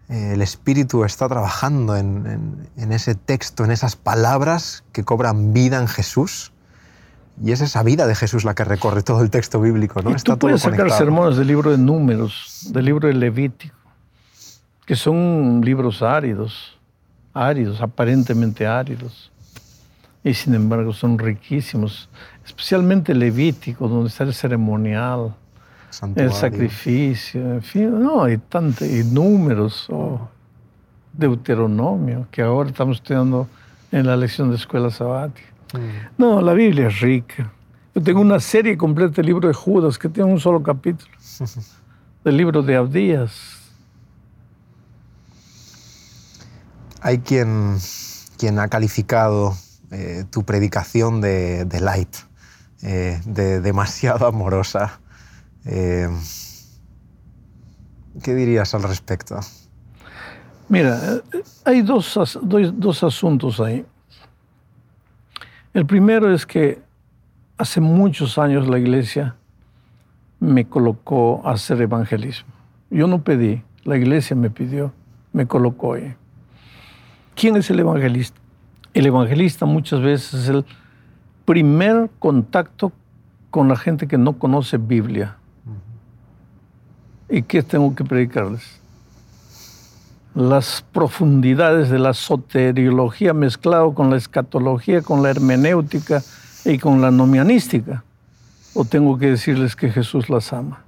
el 0.10 0.42
Espíritu 0.42 1.04
está 1.04 1.28
trabajando 1.28 1.96
en, 1.96 2.68
en, 2.76 2.92
ese 2.92 3.14
texto, 3.14 3.64
en 3.64 3.72
esas 3.72 3.96
palabras 3.96 4.84
que 4.92 5.04
cobran 5.04 5.54
vida 5.54 5.80
en 5.80 5.88
Jesús. 5.88 6.52
Y 7.42 7.52
es 7.52 7.62
esa 7.62 7.84
vida 7.84 8.08
de 8.08 8.16
Jesús 8.16 8.44
la 8.44 8.54
que 8.54 8.66
recorre 8.66 9.04
todo 9.04 9.22
el 9.22 9.30
texto 9.30 9.62
bíblico. 9.62 10.02
¿no? 10.02 10.12
Y 10.12 10.16
tú 10.16 10.38
puedes 10.38 10.62
sacar 10.62 10.92
sermones 10.92 11.38
del 11.38 11.48
libro 11.48 11.72
de 11.72 11.78
Números, 11.78 12.68
del 12.72 12.86
libro 12.86 13.08
de 13.08 13.14
Levítico, 13.14 13.76
que 14.86 14.96
son 14.96 15.62
libros 15.64 16.02
áridos, 16.02 16.78
áridos, 17.34 17.80
aparentemente 17.80 18.68
áridos, 18.68 19.32
y 20.24 20.34
sin 20.34 20.54
embargo 20.56 20.92
son 20.92 21.18
riquísimos, 21.18 22.10
especialmente 22.46 23.14
Levítico, 23.14 23.88
donde 23.88 24.10
está 24.10 24.26
el 24.26 24.34
ceremonial, 24.34 25.34
el 26.16 26.32
sacrificio, 26.32 27.42
en 27.56 27.62
fin, 27.62 28.00
no, 28.00 28.24
hay 28.24 28.38
tantos, 28.38 28.88
y 28.88 29.04
números, 29.04 29.88
oh, 29.90 30.28
Deuteronomio, 31.14 32.28
que 32.32 32.42
ahora 32.42 32.70
estamos 32.70 32.98
estudiando 32.98 33.48
en 33.92 34.06
la 34.06 34.16
lección 34.16 34.50
de 34.50 34.56
escuela 34.56 34.90
sabática. 34.90 35.48
Mm. 35.74 36.22
No, 36.22 36.42
la 36.42 36.54
Biblia 36.54 36.88
es 36.88 37.00
rica. 37.00 37.52
Yo 37.96 38.02
tengo 38.02 38.22
una 38.22 38.40
serie 38.40 38.78
completa 38.78 39.16
del 39.16 39.26
libro 39.26 39.48
de 39.48 39.54
Judas 39.54 39.98
que 39.98 40.10
tiene 40.10 40.32
un 40.32 40.40
solo 40.40 40.62
capítulo, 40.62 41.12
del 42.24 42.38
libro 42.38 42.62
de 42.62 42.76
Abdías 42.76 43.60
Hay 47.02 47.20
quien, 47.20 47.78
quien 48.38 48.60
ha 48.60 48.68
calificado 48.68 49.56
eh, 49.92 50.26
tu 50.30 50.44
predicación 50.44 51.22
de, 51.22 51.66
light, 51.80 52.14
eh, 52.82 53.22
de 53.26 53.62
demasiado 53.62 54.28
amorosa. 54.28 55.00
Eh, 55.66 56.10
¿Qué 58.24 58.36
dirías 58.36 58.74
al 58.74 58.84
respecto? 58.84 59.40
Mira, 60.68 61.22
hay 61.66 61.82
dos, 61.82 62.18
dos 62.44 63.04
asuntos 63.04 63.60
ahí. 63.60 63.86
El 65.74 65.86
primero 65.86 66.34
es 66.34 66.46
que 66.46 66.82
hace 67.58 67.82
muchos 67.82 68.38
años 68.38 68.68
la 68.68 68.80
iglesia 68.80 69.36
me 70.40 70.68
colocó 70.68 71.42
a 71.46 71.52
hacer 71.52 71.82
evangelismo. 71.82 72.54
Yo 72.90 73.08
no 73.08 73.24
pedí, 73.24 73.64
la 73.84 73.98
iglesia 73.98 74.36
me 74.36 74.50
pidió, 74.50 74.94
me 75.34 75.48
colocó 75.48 75.94
ahí. 75.94 76.16
¿Quién 77.36 77.56
es 77.56 77.70
el 77.70 77.80
evangelista? 77.80 78.40
El 78.94 79.06
evangelista 79.06 79.66
muchas 79.66 80.02
veces 80.02 80.34
es 80.34 80.50
el 80.50 80.66
primer 81.46 82.10
contacto 82.20 82.92
con 83.50 83.68
la 83.68 83.76
gente 83.76 84.08
que 84.08 84.18
no 84.18 84.38
conoce 84.38 84.78
Biblia. 84.78 85.39
¿Y 87.30 87.44
qué 87.44 87.62
tengo 87.62 87.94
que 87.96 88.04
predicarles? 88.04 88.64
Las 90.34 90.84
profundidades 90.92 91.90
de 91.90 92.00
la 92.00 92.14
soteriología 92.14 93.34
mezclado 93.34 93.94
con 93.94 94.10
la 94.10 94.18
escatología, 94.18 95.02
con 95.02 95.22
la 95.22 95.30
hermenéutica 95.30 96.24
y 96.66 96.80
con 96.80 97.02
la 97.02 97.12
nomianística. 97.12 98.04
¿O 98.74 98.86
tengo 98.86 99.18
que 99.18 99.32
decirles 99.32 99.76
que 99.76 99.90
Jesús 99.90 100.30
las 100.30 100.54
ama? 100.54 100.82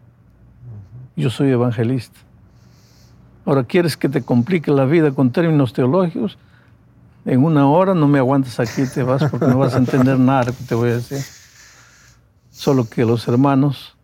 Yo 1.16 1.30
soy 1.30 1.50
evangelista. 1.50 2.20
Ahora, 3.46 3.64
¿quieres 3.64 3.98
que 3.98 4.10
te 4.10 4.22
complique 4.22 4.72
la 4.72 4.86
vida 4.86 5.12
con 5.12 5.32
términos 5.32 5.74
teológicos? 5.74 6.38
En 7.26 7.44
una 7.44 7.68
hora 7.68 7.94
no 7.94 8.08
me 8.08 8.20
aguantas 8.20 8.60
aquí, 8.60 8.84
te 8.92 9.04
vas 9.04 9.24
porque 9.30 9.48
no 9.48 9.60
vas 9.60 9.76
a 9.76 9.78
entender 9.78 10.18
nada 10.18 10.46
que 10.46 10.64
te 10.64 10.74
voy 10.74 10.90
a 10.90 10.96
decir. 10.96 11.20
Solo 12.50 12.88
que 12.88 13.06
los 13.06 13.28
hermanos 13.28 13.96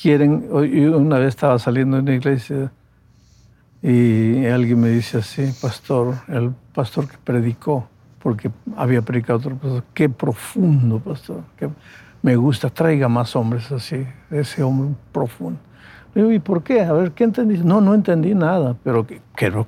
quieren. 0.00 0.48
Una 0.50 1.18
vez 1.18 1.28
estaba 1.28 1.58
saliendo 1.58 1.96
de 1.96 2.02
una 2.02 2.14
iglesia 2.14 2.70
y 3.82 4.46
alguien 4.46 4.80
me 4.80 4.88
dice 4.88 5.18
así, 5.18 5.52
pastor, 5.60 6.14
el 6.28 6.52
pastor 6.74 7.08
que 7.08 7.18
predicó, 7.18 7.88
porque 8.20 8.50
había 8.76 9.02
predicado 9.02 9.38
otro 9.38 9.56
pastor, 9.56 9.84
qué 9.94 10.08
profundo, 10.08 10.98
pastor, 10.98 11.42
que 11.56 11.68
me 12.22 12.36
gusta, 12.36 12.70
traiga 12.70 13.08
más 13.08 13.36
hombres 13.36 13.70
así, 13.70 14.06
ese 14.30 14.62
hombre 14.62 14.94
profundo. 15.12 15.60
¿y 16.14 16.38
por 16.38 16.62
qué? 16.62 16.80
A 16.80 16.92
ver, 16.92 17.12
¿qué 17.12 17.24
entendí? 17.24 17.58
No, 17.58 17.80
no 17.80 17.94
entendí 17.94 18.34
nada, 18.34 18.74
pero 18.82 19.06
qué, 19.06 19.20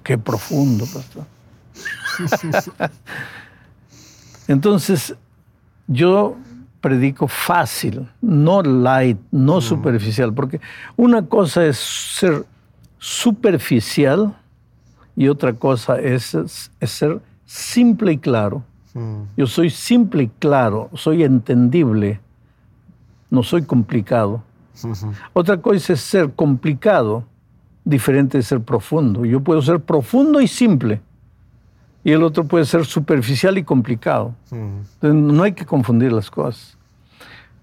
qué, 0.03 0.19
profundo, 0.19 0.87
pastor. 0.87 1.25
Entonces, 4.49 5.15
yo 5.87 6.37
predico 6.81 7.27
fácil, 7.27 8.09
no 8.21 8.63
light, 8.63 9.19
no 9.31 9.59
mm. 9.59 9.63
superficial, 9.63 10.33
porque 10.33 10.61
una 10.97 11.27
cosa 11.27 11.65
es 11.67 11.77
ser 11.79 12.45
superficial 12.99 14.37
y 15.17 15.29
otra 15.29 15.53
cosa 15.53 15.99
es, 15.99 16.37
ser 16.81 17.21
simple 17.45 18.13
y 18.13 18.19
claro. 18.19 18.63
Mm. 18.95 19.23
Yo 19.37 19.47
soy 19.47 19.71
simple 19.71 20.25
y 20.25 20.29
claro, 20.39 20.91
soy 20.95 21.25
entendible, 21.25 22.21
no 23.31 23.43
soy 23.43 23.63
complicado. 23.63 24.43
Otra 25.33 25.61
cosa 25.61 25.93
es 25.95 26.01
ser 26.01 26.33
complicado, 26.35 27.25
diferente 27.85 28.39
de 28.39 28.45
ser 28.45 28.61
profundo. 28.61 29.25
Yo 29.25 29.41
puedo 29.41 29.61
ser 29.61 29.81
profundo 29.81 30.41
y 30.41 30.47
simple, 30.47 31.01
y 32.05 32.13
el 32.13 32.23
otro 32.23 32.45
puede 32.45 32.65
ser 32.65 32.85
superficial 32.85 33.59
y 33.59 33.65
complicado. 33.65 34.35
no 35.03 35.43
hay 35.43 35.53
que 35.53 35.67
confundir 35.67 36.13
las 36.13 36.31
cosas. 36.31 36.77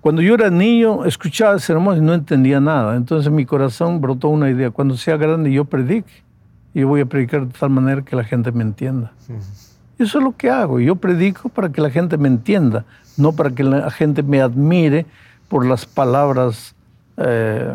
Cuando 0.02 0.22
yo 0.22 0.36
era 0.36 0.52
niño, 0.52 1.04
escuchaba 1.06 1.58
sermones 1.58 2.00
y 2.00 2.06
no 2.06 2.14
entendía 2.14 2.60
nada. 2.60 2.96
Entonces 2.96 3.32
mi 3.32 3.44
corazón 3.46 4.02
brotó 4.02 4.30
una 4.30 4.52
idea. 4.52 4.70
Cuando 4.70 4.98
sea 4.98 5.18
grande, 5.18 5.52
yo 5.52 5.66
predique. 5.66 6.24
Yo 6.76 6.88
voy 6.88 7.02
a 7.02 7.06
predicar 7.06 7.48
de 7.48 7.58
tal 7.58 7.72
manera 7.72 8.04
que 8.04 8.16
la 8.16 8.24
gente 8.24 8.52
me 8.52 8.62
entienda. 8.62 9.14
Eso 9.98 10.18
es 10.20 10.24
lo 10.24 10.36
que 10.36 10.50
hago. 10.50 10.80
Yo 10.80 10.96
predico 10.96 11.50
para 11.50 11.70
que 11.70 11.82
la 11.82 11.90
gente 11.90 12.18
me 12.18 12.28
entienda, 12.28 12.86
no 13.18 13.32
para 13.32 13.50
que 13.50 13.64
la 13.64 13.90
gente 13.90 14.22
me 14.22 14.42
admire 14.42 15.06
por 15.48 15.66
las 15.66 15.86
palabras 15.86 16.76
eh, 17.18 17.74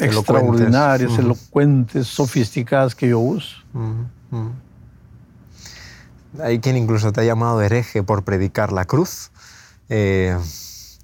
extraordinarias, 0.00 1.18
elocuentes, 1.18 2.06
sofisticadas 2.06 2.94
que 2.94 3.10
yo 3.10 3.18
uso. 3.20 3.56
Hay 6.42 6.60
quien 6.60 6.76
incluso 6.76 7.12
te 7.12 7.22
ha 7.22 7.24
llamado 7.24 7.60
hereje 7.62 8.02
por 8.02 8.22
predicar 8.22 8.72
la 8.72 8.84
cruz. 8.84 9.30
Eh, 9.88 10.36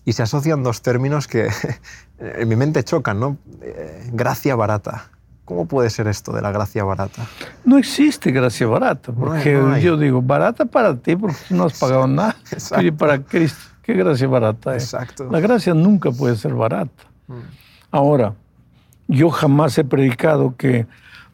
y 0.05 0.12
se 0.12 0.23
asocian 0.23 0.62
dos 0.62 0.83
términos 0.83 1.27
que 1.27 1.49
en 2.19 2.49
mi 2.49 2.57
mente 2.57 2.85
chocan, 2.85 3.19
¿no? 3.19 3.37
Eh, 3.61 4.09
gracia 4.12 4.55
barata. 4.55 5.11
¿Cómo 5.45 5.67
puede 5.67 5.91
ser 5.91 6.09
esto 6.09 6.33
de 6.33 6.43
la 6.43 6.51
gracia 6.51 6.83
barata? 6.83 7.25
No 7.65 7.79
existe 7.79 8.33
gracia 8.33 8.67
barata, 8.67 9.12
porque 9.12 9.81
yo 9.81 9.97
digo, 9.97 10.21
barata 10.21 10.65
para 10.65 10.97
ti 10.97 11.15
porque 11.15 11.39
no 11.51 11.65
has 11.65 11.79
pagado 11.79 12.09
nada. 12.09 12.37
Y 12.83 12.91
para 12.91 13.23
Cristo, 13.23 13.61
¿qué 13.83 13.95
gracia 13.95 14.27
barata 14.27 14.75
es? 14.75 14.83
Exacto. 14.85 15.29
La 15.31 15.39
gracia 15.39 15.73
nunca 15.73 16.11
puede 16.11 16.35
ser 16.35 16.53
barata. 16.55 17.05
Mm. 17.29 17.35
Ahora, 17.93 18.35
yo 19.07 19.31
jamás 19.31 19.79
he 19.79 19.85
predicado 19.85 20.57
que 20.57 20.87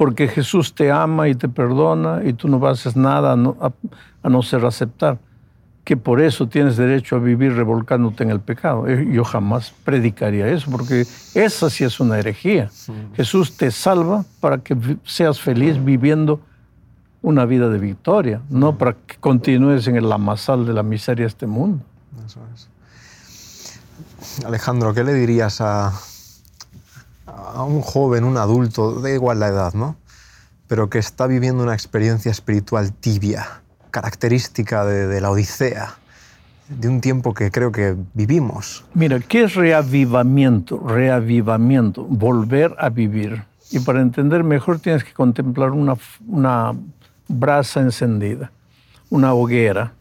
porque 0.02 0.26
Jesús 0.26 0.74
te 0.74 0.90
ama 0.90 1.28
y 1.28 1.36
te 1.36 1.48
perdona 1.48 2.22
y 2.24 2.32
tú 2.32 2.48
no 2.48 2.66
haces 2.66 2.96
nada 2.96 3.34
a 3.34 4.28
no, 4.28 4.42
ser 4.42 4.64
aceptar, 4.64 5.20
que 5.84 5.96
por 5.96 6.20
eso 6.20 6.48
tienes 6.48 6.76
derecho 6.76 7.14
a 7.14 7.18
vivir 7.20 7.54
revolcándote 7.54 8.24
en 8.24 8.30
el 8.30 8.40
pecado. 8.40 8.88
Eh, 8.88 9.08
yo 9.12 9.22
jamás 9.22 9.72
predicaría 9.84 10.48
eso, 10.48 10.72
porque 10.72 11.06
esa 11.34 11.70
sí 11.70 11.84
es 11.84 12.00
una 12.00 12.18
herejía. 12.18 12.68
Jesús 13.14 13.56
te 13.56 13.70
salva 13.70 14.24
para 14.40 14.58
que 14.58 14.76
seas 15.04 15.40
feliz 15.40 15.84
viviendo 15.84 16.40
una 17.22 17.44
vida 17.44 17.68
de 17.68 17.78
victoria, 17.78 18.40
no 18.50 18.76
para 18.78 18.94
que 18.94 19.14
continúes 19.20 19.86
en 19.86 19.94
el 19.94 20.10
amasal 20.10 20.66
de 20.66 20.72
la 20.72 20.82
miseria 20.82 21.26
de 21.26 21.28
este 21.28 21.46
mundo. 21.46 21.84
Eso 22.26 22.40
es. 22.52 22.68
Alejandro, 24.44 24.92
¿qué 24.94 25.04
le 25.04 25.14
dirías 25.14 25.60
a, 25.60 25.92
a 27.54 27.64
un 27.64 27.80
joven, 27.80 28.24
un 28.24 28.36
adulto, 28.36 29.00
da 29.00 29.10
igual 29.10 29.40
la 29.40 29.48
edad, 29.48 29.74
¿no? 29.74 29.96
Pero 30.66 30.88
que 30.88 30.98
está 30.98 31.26
viviendo 31.26 31.62
una 31.62 31.74
experiencia 31.74 32.30
espiritual 32.30 32.92
tibia, 32.92 33.62
característica 33.90 34.84
de, 34.84 35.20
la 35.20 35.30
Odisea. 35.30 35.94
de 36.68 36.88
un 36.88 37.00
tiempo 37.00 37.34
que 37.34 37.50
creo 37.50 37.70
que 37.70 37.96
vivimos. 38.14 38.84
Mira, 38.94 39.20
¿qué 39.20 39.44
es 39.44 39.54
reavivamiento? 39.54 40.78
Reavivamiento, 40.78 42.04
volver 42.04 42.74
a 42.78 42.88
vivir. 42.88 43.44
Y 43.70 43.80
para 43.80 44.00
entender 44.00 44.44
mejor 44.44 44.78
tienes 44.78 45.04
que 45.04 45.12
contemplar 45.12 45.70
una, 45.70 45.96
una 46.26 46.72
brasa 47.28 47.80
encendida, 47.80 48.50
una 49.10 49.34
hoguera. 49.34 49.92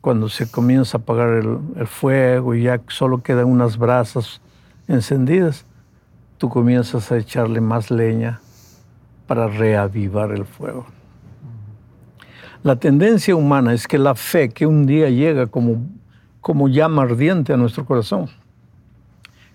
Cuando 0.00 0.28
se 0.28 0.50
comienza 0.50 0.96
a 0.96 1.00
apagar 1.00 1.30
el, 1.30 1.58
el 1.76 1.86
fuego 1.86 2.54
y 2.54 2.62
ya 2.62 2.80
solo 2.88 3.22
quedan 3.22 3.46
unas 3.46 3.76
brasas 3.76 4.40
encendidas, 4.86 5.66
tú 6.38 6.48
comienzas 6.48 7.10
a 7.12 7.18
echarle 7.18 7.60
más 7.60 7.90
leña 7.90 8.40
para 9.26 9.48
reavivar 9.48 10.32
el 10.32 10.44
fuego. 10.44 10.86
La 12.62 12.76
tendencia 12.76 13.36
humana 13.36 13.72
es 13.72 13.86
que 13.86 13.98
la 13.98 14.14
fe 14.14 14.48
que 14.48 14.66
un 14.66 14.86
día 14.86 15.10
llega 15.10 15.46
como, 15.46 15.86
como 16.40 16.68
llama 16.68 17.02
ardiente 17.02 17.52
a 17.52 17.56
nuestro 17.56 17.84
corazón, 17.84 18.28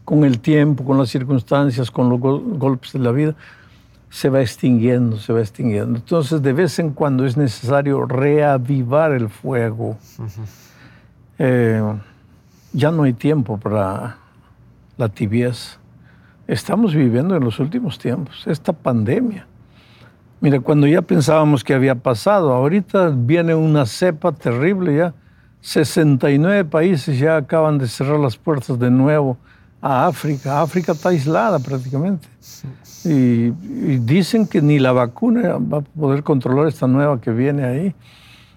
con 0.06 0.24
el 0.24 0.40
tiempo, 0.40 0.84
con 0.84 0.98
las 0.98 1.10
circunstancias, 1.10 1.90
con 1.90 2.10
los 2.10 2.20
golpes 2.20 2.94
de 2.94 3.00
la 3.00 3.12
vida, 3.12 3.36
se 4.10 4.30
va 4.30 4.42
extinguiendo, 4.42 5.18
se 5.18 5.34
va 5.34 5.40
extinguiendo. 5.40 5.98
Entonces, 5.98 6.42
de 6.42 6.54
vez 6.54 6.78
en 6.80 6.92
cuando 6.92 7.26
es 7.26 7.36
necesario 7.36 8.06
reavivar 8.06 9.12
el 9.12 9.30
fuego. 9.30 9.98
Eh, 11.40 11.82
ya 12.74 12.92
no 12.92 13.04
hay 13.04 13.14
tiempo 13.14 13.58
para 13.58 14.18
la 14.98 15.10
tibieza. 15.10 15.78
Estamos 16.48 16.94
viviendo 16.94 17.36
en 17.36 17.44
los 17.44 17.60
últimos 17.60 17.98
tiempos, 17.98 18.44
esta 18.48 18.74
pandemia 18.74 19.48
Mira, 20.44 20.60
cuando 20.60 20.88
ya 20.88 21.02
pensábamos 21.02 21.64
que 21.64 21.74
había 21.74 21.96
pasado, 21.96 22.52
ahorita 22.52 23.14
viene 23.16 23.56
una 23.56 23.86
cepa 23.86 24.34
terrible 24.34 24.98
ya. 24.98 25.14
69 25.62 26.66
países 26.66 27.18
ya 27.18 27.38
acaban 27.38 27.78
de 27.78 27.88
cerrar 27.88 28.20
las 28.20 28.36
puertas 28.36 28.78
de 28.78 28.92
nuevo 28.92 29.38
a 29.82 30.06
África. 30.06 30.62
África 30.62 30.92
está 30.92 31.08
aislada 31.08 31.60
prácticamente. 31.60 32.28
Y, 33.06 33.52
dicen 34.00 34.46
que 34.46 34.62
ni 34.62 34.80
la 34.80 34.92
vacuna 34.92 35.58
va 35.60 35.78
a 35.78 35.82
poder 35.82 36.24
controlar 36.24 36.68
esta 36.68 36.88
nueva 36.88 37.22
que 37.22 37.32
viene 37.32 37.64
ahí. 37.64 37.96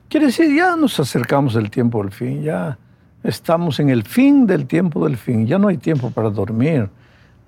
Quiere 0.08 0.26
decir, 0.26 0.52
ya 0.56 0.74
nos 0.74 0.98
acercamos 0.98 1.54
al 1.54 1.70
tiempo 1.70 2.02
del 2.02 2.10
fin, 2.10 2.42
ya 2.42 2.76
estamos 3.22 3.78
en 3.78 3.90
el 3.90 4.02
fin 4.02 4.44
del 4.44 4.66
tiempo 4.66 5.04
del 5.04 5.16
fin, 5.16 5.46
ya 5.46 5.56
no 5.56 5.68
hay 5.68 5.76
tiempo 5.76 6.10
para 6.10 6.30
dormir. 6.30 6.90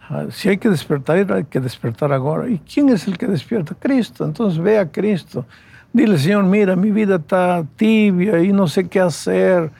Ah, 0.08 0.26
si 0.30 0.48
hay 0.48 0.58
que 0.58 0.70
despertar, 0.70 1.30
hay 1.32 1.44
que 1.44 1.60
despertar 1.60 2.12
ahora. 2.12 2.48
¿Y 2.48 2.58
quién 2.58 2.88
es 2.88 3.06
el 3.06 3.18
que 3.18 3.26
despierta? 3.26 3.74
Cristo. 3.78 4.24
Entonces 4.24 4.58
ve 4.58 4.78
a 4.78 4.90
Cristo. 4.90 5.44
Dile, 5.92 6.18
Señor, 6.18 6.44
mira, 6.44 6.76
mi 6.76 6.90
vida 6.90 7.16
está 7.16 7.64
tibia 7.76 8.42
y 8.42 8.52
no 8.52 8.68
sé 8.68 8.88
qué 8.88 9.00
hacer. 9.00 9.70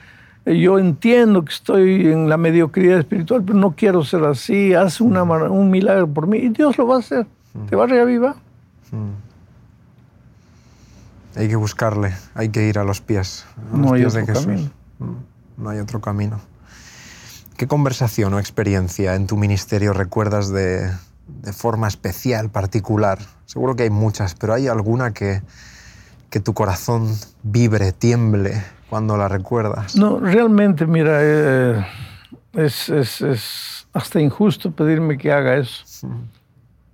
Yo 0.45 0.79
entiendo 0.79 1.43
que 1.43 1.51
estoy 1.51 2.07
en 2.07 2.29
la 2.29 2.37
mediocridad 2.37 2.99
espiritual, 2.99 3.43
pero 3.43 3.57
no 3.57 3.71
quiero 3.71 4.03
ser 4.03 4.23
así. 4.23 4.73
Haz 4.73 5.01
una, 5.01 5.23
un 5.23 5.69
milagro 5.69 6.07
por 6.07 6.27
mí 6.27 6.37
y 6.37 6.49
Dios 6.49 6.77
lo 6.77 6.87
va 6.87 6.97
a 6.97 6.99
hacer. 6.99 7.27
Te 7.69 7.75
va 7.75 7.83
a 7.83 7.87
reavivar. 7.87 8.35
Hay 11.35 11.47
que 11.47 11.55
buscarle, 11.55 12.13
hay 12.33 12.49
que 12.49 12.67
ir 12.67 12.79
a 12.79 12.83
los 12.83 13.01
pies. 13.01 13.45
no 13.71 13.93
hay 13.93 14.05
otro 14.05 14.25
camino. 14.25 14.69
No 15.57 15.69
hay 15.69 15.79
otro 15.79 16.01
camino. 16.01 16.39
¿Qué 17.59 17.67
conversación 17.67 18.33
o 18.33 18.39
experiencia 18.39 19.15
en 19.15 19.27
tu 19.27 19.35
ministerio 19.35 19.91
recuerdas 19.91 20.49
de, 20.49 20.91
forma 21.51 21.89
especial, 21.89 22.49
particular? 22.49 23.19
Seguro 23.47 23.75
que 23.75 23.83
hay 23.83 23.89
muchas, 23.89 24.33
pero 24.33 24.53
¿hay 24.53 24.69
alguna 24.69 25.11
que, 25.11 25.41
que 26.29 26.39
tu 26.39 26.53
corazón 26.53 27.09
vibre, 27.43 27.91
tiemble 27.91 28.63
cuando 28.89 29.17
la 29.17 29.27
recuerdas? 29.27 29.97
No, 29.97 30.21
realmente, 30.21 30.85
mira, 30.87 31.17
eh, 31.21 31.85
es, 32.53 32.87
es, 32.87 33.85
hasta 33.91 34.21
injusto 34.21 34.71
pedirme 34.71 35.17
que 35.17 35.29
haga 35.29 35.57
eso. 35.57 36.07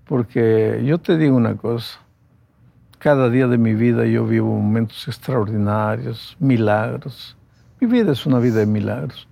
Porque 0.05 0.81
yo 0.83 0.97
te 0.97 1.15
digo 1.15 1.37
una 1.37 1.55
cosa, 1.55 1.99
cada 2.97 3.29
día 3.29 3.45
de 3.45 3.59
mi 3.59 3.75
vida 3.75 4.07
yo 4.07 4.25
vivo 4.25 4.47
momentos 4.47 5.07
extraordinarios, 5.07 6.35
milagros. 6.39 7.37
Mi 7.79 7.85
vida 7.85 8.13
es 8.13 8.25
una 8.25 8.39
vida 8.39 8.61
de 8.61 8.65
milagros. 8.65 9.27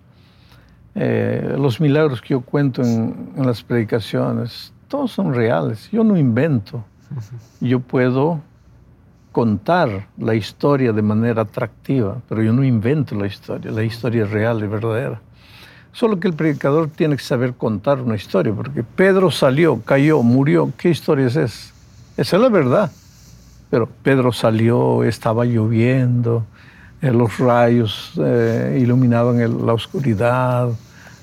Eh, 0.95 1.55
los 1.57 1.81
milagros 1.81 2.21
que 2.21 2.29
yo 2.29 2.41
cuento 2.41 2.81
en, 2.83 3.31
las 3.37 3.63
predicaciones, 3.63 4.73
todos 4.87 5.11
son 5.11 5.33
reales. 5.33 5.89
Yo 5.91 6.03
no 6.03 6.17
invento. 6.17 6.83
Yo 7.59 7.79
puedo 7.79 8.41
contar 9.31 10.07
la 10.17 10.35
historia 10.35 10.93
de 10.93 11.01
manera 11.01 11.41
atractiva, 11.41 12.17
pero 12.29 12.43
yo 12.43 12.53
no 12.53 12.63
invento 12.63 13.15
la 13.15 13.27
historia. 13.27 13.71
La 13.71 13.83
historia 13.83 14.23
es 14.23 14.31
real 14.31 14.63
y 14.63 14.67
verdadera. 14.67 15.19
Solo 15.91 16.19
que 16.19 16.27
el 16.27 16.33
predicador 16.33 16.89
tiene 16.89 17.17
que 17.17 17.23
saber 17.23 17.53
contar 17.53 18.01
una 18.01 18.15
historia, 18.15 18.53
porque 18.53 18.83
Pedro 18.83 19.29
salió, 19.29 19.81
cayó, 19.81 20.21
murió. 20.23 20.71
¿Qué 20.77 20.89
historia 20.89 21.27
es 21.27 21.35
esa? 21.35 21.73
Esa 22.17 22.35
es 22.35 22.41
la 22.41 22.49
verdad. 22.49 22.91
Pero 23.69 23.87
Pedro 23.87 24.31
salió, 24.31 25.03
estaba 25.03 25.45
lloviendo, 25.45 26.45
los 27.11 27.37
rayos 27.37 28.13
eh, 28.17 28.79
iluminaban 28.81 29.65
la 29.65 29.73
oscuridad, 29.73 30.69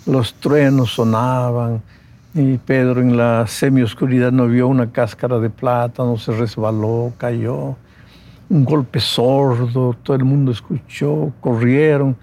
los 0.06 0.34
truenos 0.34 0.92
sonaban 0.92 1.82
y 2.34 2.58
Pedro 2.58 3.00
en 3.00 3.16
la 3.16 3.46
semioscuridad 3.46 4.30
no 4.30 4.46
vio 4.46 4.68
una 4.68 4.92
cáscara 4.92 5.38
de 5.38 5.50
plátano, 5.50 6.16
se 6.16 6.32
resbaló, 6.32 7.12
cayó, 7.16 7.76
un 8.48 8.64
golpe 8.64 9.00
sordo, 9.00 9.96
todo 10.02 10.16
el 10.16 10.24
mundo 10.24 10.52
escuchó, 10.52 11.32
corrieron, 11.40 12.16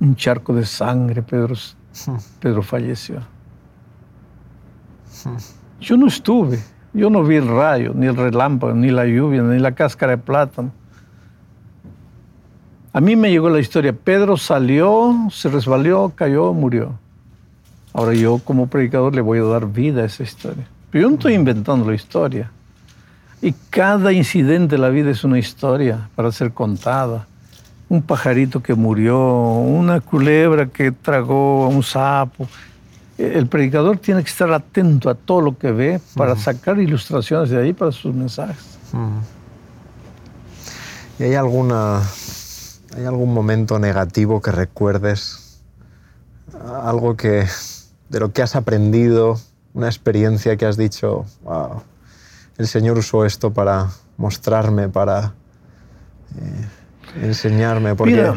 un 0.00 0.14
charco 0.14 0.54
de 0.54 0.64
sangre, 0.64 1.22
Pedro, 1.22 1.54
Pedro 2.40 2.62
falleció. 2.62 3.20
Yo 5.80 5.96
no 5.96 6.08
estuve, 6.08 6.58
yo 6.92 7.08
no 7.08 7.22
vi 7.22 7.36
el 7.36 7.46
rayo, 7.46 7.92
ni 7.94 8.06
el 8.06 8.16
relámpago, 8.16 8.74
ni 8.74 8.90
la 8.90 9.06
lluvia, 9.06 9.42
ni 9.42 9.60
la 9.60 9.72
cáscara 9.76 10.16
de 10.16 10.18
plátano. 10.18 10.72
A 12.98 13.00
mí 13.00 13.14
me 13.14 13.30
llegó 13.30 13.48
la 13.48 13.60
historia, 13.60 13.92
Pedro 13.92 14.36
salió, 14.36 15.28
se 15.30 15.48
resbaló, 15.48 16.12
cayó, 16.16 16.52
murió. 16.52 16.98
Ahora 17.92 18.12
yo 18.12 18.40
como 18.40 18.66
predicador 18.66 19.14
le 19.14 19.20
voy 19.20 19.38
a 19.38 19.44
dar 19.44 19.68
vida 19.68 20.02
a 20.02 20.06
esa 20.06 20.24
historia. 20.24 20.66
Pero 20.90 21.02
yo 21.02 21.08
no 21.08 21.14
estoy 21.14 21.34
inventando 21.34 21.88
la 21.88 21.94
historia. 21.94 22.50
Y 23.40 23.54
cada 23.70 24.12
incidente 24.12 24.74
de 24.74 24.82
la 24.82 24.88
vida 24.88 25.12
es 25.12 25.22
una 25.22 25.38
historia 25.38 26.08
para 26.16 26.32
ser 26.32 26.50
contada. 26.50 27.28
Un 27.88 28.02
pajarito 28.02 28.60
que 28.60 28.74
murió, 28.74 29.16
una 29.16 30.00
culebra 30.00 30.66
que 30.66 30.90
tragó 30.90 31.66
a 31.66 31.68
un 31.68 31.84
sapo. 31.84 32.48
El 33.16 33.46
predicador 33.46 33.98
tiene 33.98 34.24
que 34.24 34.30
estar 34.30 34.52
atento 34.52 35.08
a 35.08 35.14
todo 35.14 35.40
lo 35.40 35.56
que 35.56 35.70
ve 35.70 36.00
para 36.16 36.34
sacar 36.34 36.80
ilustraciones 36.80 37.50
de 37.50 37.62
ahí 37.62 37.72
para 37.72 37.92
sus 37.92 38.12
mensajes. 38.12 38.76
¿Y 41.20 41.22
hay 41.22 41.36
alguna 41.36 42.02
¿Hay 42.96 43.04
algún 43.04 43.34
momento 43.34 43.78
negativo 43.78 44.40
que 44.40 44.50
recuerdes? 44.50 45.60
Algo 46.82 47.16
que, 47.16 47.46
de 48.08 48.20
lo 48.20 48.32
que 48.32 48.42
has 48.42 48.56
aprendido, 48.56 49.38
una 49.74 49.86
experiencia 49.86 50.56
que 50.56 50.64
has 50.64 50.76
dicho, 50.76 51.26
wow, 51.42 51.82
el 52.56 52.66
Señor 52.66 52.98
usó 52.98 53.24
esto 53.24 53.52
para 53.52 53.88
mostrarme, 54.16 54.88
para 54.88 55.34
eh, 56.36 57.22
enseñarme. 57.22 57.94
Porque... 57.94 58.14
Mira, 58.14 58.34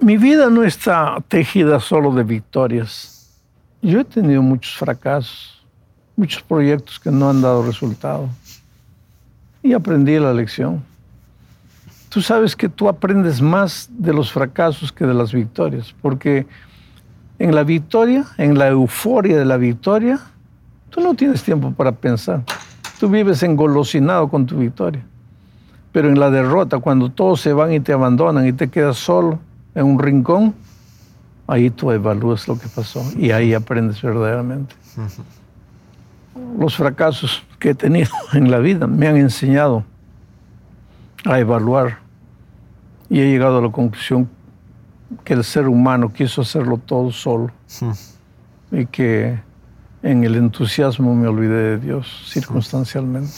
mi 0.00 0.16
vida 0.16 0.50
no 0.50 0.64
está 0.64 1.22
tejida 1.28 1.80
solo 1.80 2.12
de 2.12 2.24
victorias. 2.24 3.30
Yo 3.80 4.00
he 4.00 4.04
tenido 4.04 4.42
muchos 4.42 4.76
fracasos, 4.76 5.64
muchos 6.16 6.42
proyectos 6.42 6.98
que 6.98 7.10
no 7.10 7.30
han 7.30 7.40
dado 7.40 7.64
resultado. 7.64 8.28
Y 9.62 9.72
aprendí 9.72 10.18
la 10.18 10.34
lección 10.34 10.87
tú 12.08 12.22
sabes 12.22 12.56
que 12.56 12.68
tú 12.68 12.88
aprendes 12.88 13.40
más 13.40 13.88
de 13.92 14.12
los 14.12 14.32
fracasos 14.32 14.92
que 14.92 15.06
de 15.06 15.14
las 15.14 15.32
victorias, 15.32 15.94
porque 16.00 16.46
en 17.38 17.54
la 17.54 17.62
victoria, 17.62 18.24
en 18.36 18.58
la 18.58 18.68
euforia 18.68 19.38
de 19.38 19.44
la 19.44 19.56
victoria, 19.56 20.18
tú 20.90 21.00
no 21.00 21.14
tienes 21.14 21.42
tiempo 21.42 21.72
para 21.72 21.92
pensar. 21.92 22.42
Tú 22.98 23.08
vives 23.08 23.42
engolosinado 23.42 24.28
con 24.28 24.46
tu 24.46 24.56
victoria. 24.56 25.04
Pero 25.92 26.08
en 26.08 26.18
la 26.18 26.30
derrota, 26.30 26.78
cuando 26.78 27.10
todos 27.10 27.40
se 27.40 27.52
van 27.52 27.72
y 27.72 27.80
te 27.80 27.92
abandonan 27.92 28.46
y 28.46 28.52
te 28.52 28.68
quedas 28.68 28.96
solo 28.96 29.38
en 29.74 29.86
un 29.86 29.98
rincón, 29.98 30.54
ahí 31.46 31.70
tú 31.70 31.90
evalúas 31.92 32.48
lo 32.48 32.58
que 32.58 32.68
pasó 32.68 33.02
y 33.16 33.30
ahí 33.30 33.54
aprendes 33.54 34.02
verdaderamente. 34.02 34.74
Los 36.58 36.76
fracasos 36.76 37.44
que 37.58 37.70
he 37.70 37.74
tenido 37.74 38.10
en 38.32 38.50
la 38.50 38.58
vida 38.58 38.86
me 38.86 39.06
han 39.06 39.16
enseñado 39.16 39.84
a 41.24 41.38
evaluar 41.38 41.98
y 43.10 43.20
he 43.20 43.30
llegado 43.30 43.58
a 43.58 43.62
la 43.62 43.70
conclusión 43.70 44.28
que 45.24 45.34
el 45.34 45.44
ser 45.44 45.68
humano 45.68 46.12
quiso 46.12 46.42
hacerlo 46.42 46.78
todo 46.78 47.10
solo 47.10 47.50
y 48.70 48.86
que 48.86 49.40
en 50.02 50.24
el 50.24 50.36
entusiasmo 50.36 51.14
me 51.14 51.26
olvidé 51.26 51.76
de 51.76 51.78
Dios 51.78 52.24
circunstancialmente. 52.28 53.32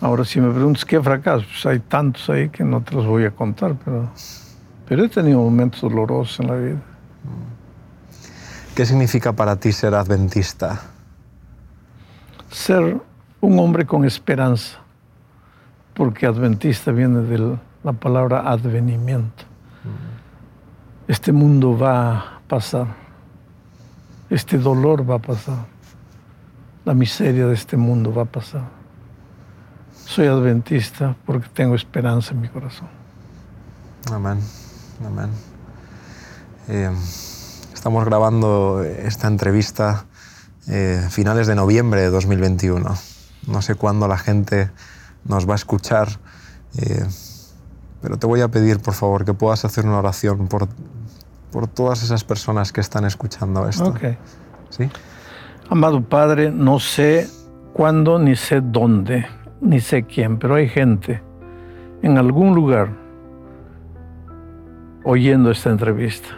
Ahora, 0.00 0.24
si 0.24 0.40
me 0.40 0.52
preguntas 0.52 0.84
qué 0.84 1.00
fracaso, 1.02 1.44
pues 1.50 1.66
hay 1.66 1.80
tantos 1.80 2.28
ahí 2.30 2.48
que 2.48 2.62
no 2.64 2.82
te 2.82 2.94
los 2.94 3.06
voy 3.06 3.24
a 3.24 3.30
contar, 3.30 3.74
pero 3.84 4.10
Pero 4.86 5.04
he 5.04 5.08
tenido 5.08 5.40
momentos 5.40 5.80
dolorosos 5.80 6.40
en 6.40 6.46
la 6.46 6.54
vida. 6.54 6.82
¿Qué 8.74 8.86
significa 8.86 9.32
para 9.32 9.56
ti 9.56 9.72
ser 9.72 9.94
adventista? 9.94 10.80
Ser 12.50 13.00
un 13.40 13.58
hombre 13.58 13.84
con 13.84 14.04
esperanza, 14.04 14.78
porque 15.96 16.26
adventista 16.26 16.92
viene 16.92 17.22
de 17.22 17.58
la 17.82 17.92
palabra 17.92 18.40
advenimiento. 18.40 19.44
Este 21.08 21.32
mundo 21.32 21.76
va 21.76 22.18
a 22.18 22.40
pasar, 22.46 22.88
este 24.28 24.58
dolor 24.58 25.08
va 25.08 25.16
a 25.16 25.20
pasar, 25.20 25.66
la 26.84 26.94
miseria 26.94 27.46
de 27.46 27.54
este 27.54 27.76
mundo 27.76 28.12
va 28.12 28.22
a 28.22 28.26
pasar. 28.26 28.68
Soy 30.04 30.26
adventista 30.26 31.16
porque 31.24 31.48
tengo 31.48 31.74
esperanza 31.74 32.32
en 32.32 32.40
mi 32.40 32.48
corazón. 32.48 32.88
Amén, 34.12 34.38
amén. 35.04 35.30
Eh, 36.68 36.90
Estamos 37.86 38.04
grabando 38.04 38.82
esta 38.82 39.28
entrevista 39.28 40.06
eh, 40.66 41.06
finales 41.08 41.46
de 41.46 41.54
noviembre 41.54 42.00
de 42.00 42.10
2021. 42.10 42.96
No 43.46 43.62
sé 43.62 43.76
cuándo 43.76 44.08
la 44.08 44.18
gente 44.18 44.72
nos 45.28 45.48
va 45.48 45.52
a 45.52 45.56
escuchar, 45.56 46.08
eh, 46.78 47.06
pero 48.02 48.18
te 48.18 48.26
voy 48.26 48.40
a 48.40 48.48
pedir, 48.48 48.80
por 48.80 48.94
favor, 48.94 49.24
que 49.24 49.34
puedas 49.34 49.64
hacer 49.64 49.84
una 49.86 49.98
oración 49.98 50.48
por, 50.48 50.68
por 51.50 51.66
todas 51.66 52.02
esas 52.02 52.24
personas 52.24 52.72
que 52.72 52.80
están 52.80 53.04
escuchando 53.04 53.68
esto. 53.68 53.94
¿Sí? 54.70 54.88
Amado 55.68 56.02
Padre, 56.02 56.50
no 56.50 56.78
sé 56.78 57.28
cuándo, 57.72 58.18
ni 58.18 58.36
sé 58.36 58.60
dónde, 58.60 59.26
ni 59.60 59.80
sé 59.80 60.04
quién, 60.04 60.38
pero 60.38 60.54
hay 60.54 60.68
gente 60.68 61.22
en 62.02 62.18
algún 62.18 62.54
lugar 62.54 62.90
oyendo 65.04 65.50
esta 65.50 65.70
entrevista. 65.70 66.28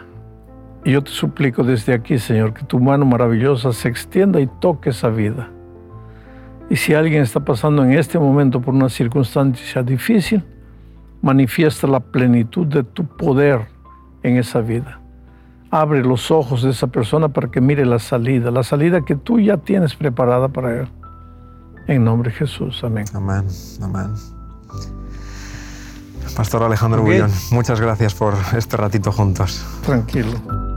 Y 0.85 0.93
yo 0.93 1.03
te 1.03 1.11
suplico 1.11 1.63
desde 1.63 1.93
aquí, 1.93 2.17
Señor, 2.17 2.53
que 2.53 2.63
tu 2.63 2.79
mano 2.79 3.05
maravillosa 3.05 3.73
se 3.73 3.89
extienda 3.89 4.39
y 4.39 4.47
toque 4.59 4.91
esa 4.91 5.09
vida. 5.09 5.49
Y 6.69 6.75
si 6.75 6.93
alguien 6.93 7.23
está 7.23 7.39
pasando 7.39 7.83
en 7.83 7.93
este 7.93 8.19
momento 8.19 8.61
por 8.61 8.73
una 8.73 8.89
circunstancia 8.89 9.81
difícil, 9.81 10.43
manifiesta 11.21 11.87
la 11.87 11.99
plenitud 11.99 12.67
de 12.67 12.83
tu 12.83 13.05
poder 13.05 13.67
en 14.23 14.37
esa 14.37 14.61
vida. 14.61 14.99
Abre 15.71 16.03
los 16.03 16.31
ojos 16.31 16.63
de 16.63 16.71
esa 16.71 16.87
persona 16.87 17.29
para 17.29 17.49
que 17.49 17.61
mire 17.61 17.85
la 17.85 17.99
salida, 17.99 18.51
la 18.51 18.63
salida 18.63 19.01
que 19.01 19.15
tú 19.15 19.39
ya 19.39 19.57
tienes 19.57 19.95
preparada 19.95 20.47
para 20.47 20.81
él. 20.81 20.87
En 21.87 22.03
nombre 22.03 22.31
de 22.31 22.37
Jesús, 22.37 22.83
amén. 22.83 23.05
Amén, 23.13 23.45
amén. 23.81 24.13
Pastor 26.35 26.63
Alejandro 26.63 27.01
Bullón, 27.01 27.31
muchas 27.51 27.81
gracias 27.81 28.13
por 28.13 28.35
este 28.55 28.77
ratito 28.77 29.11
juntos. 29.11 29.65
Tranquilo. 29.83 30.68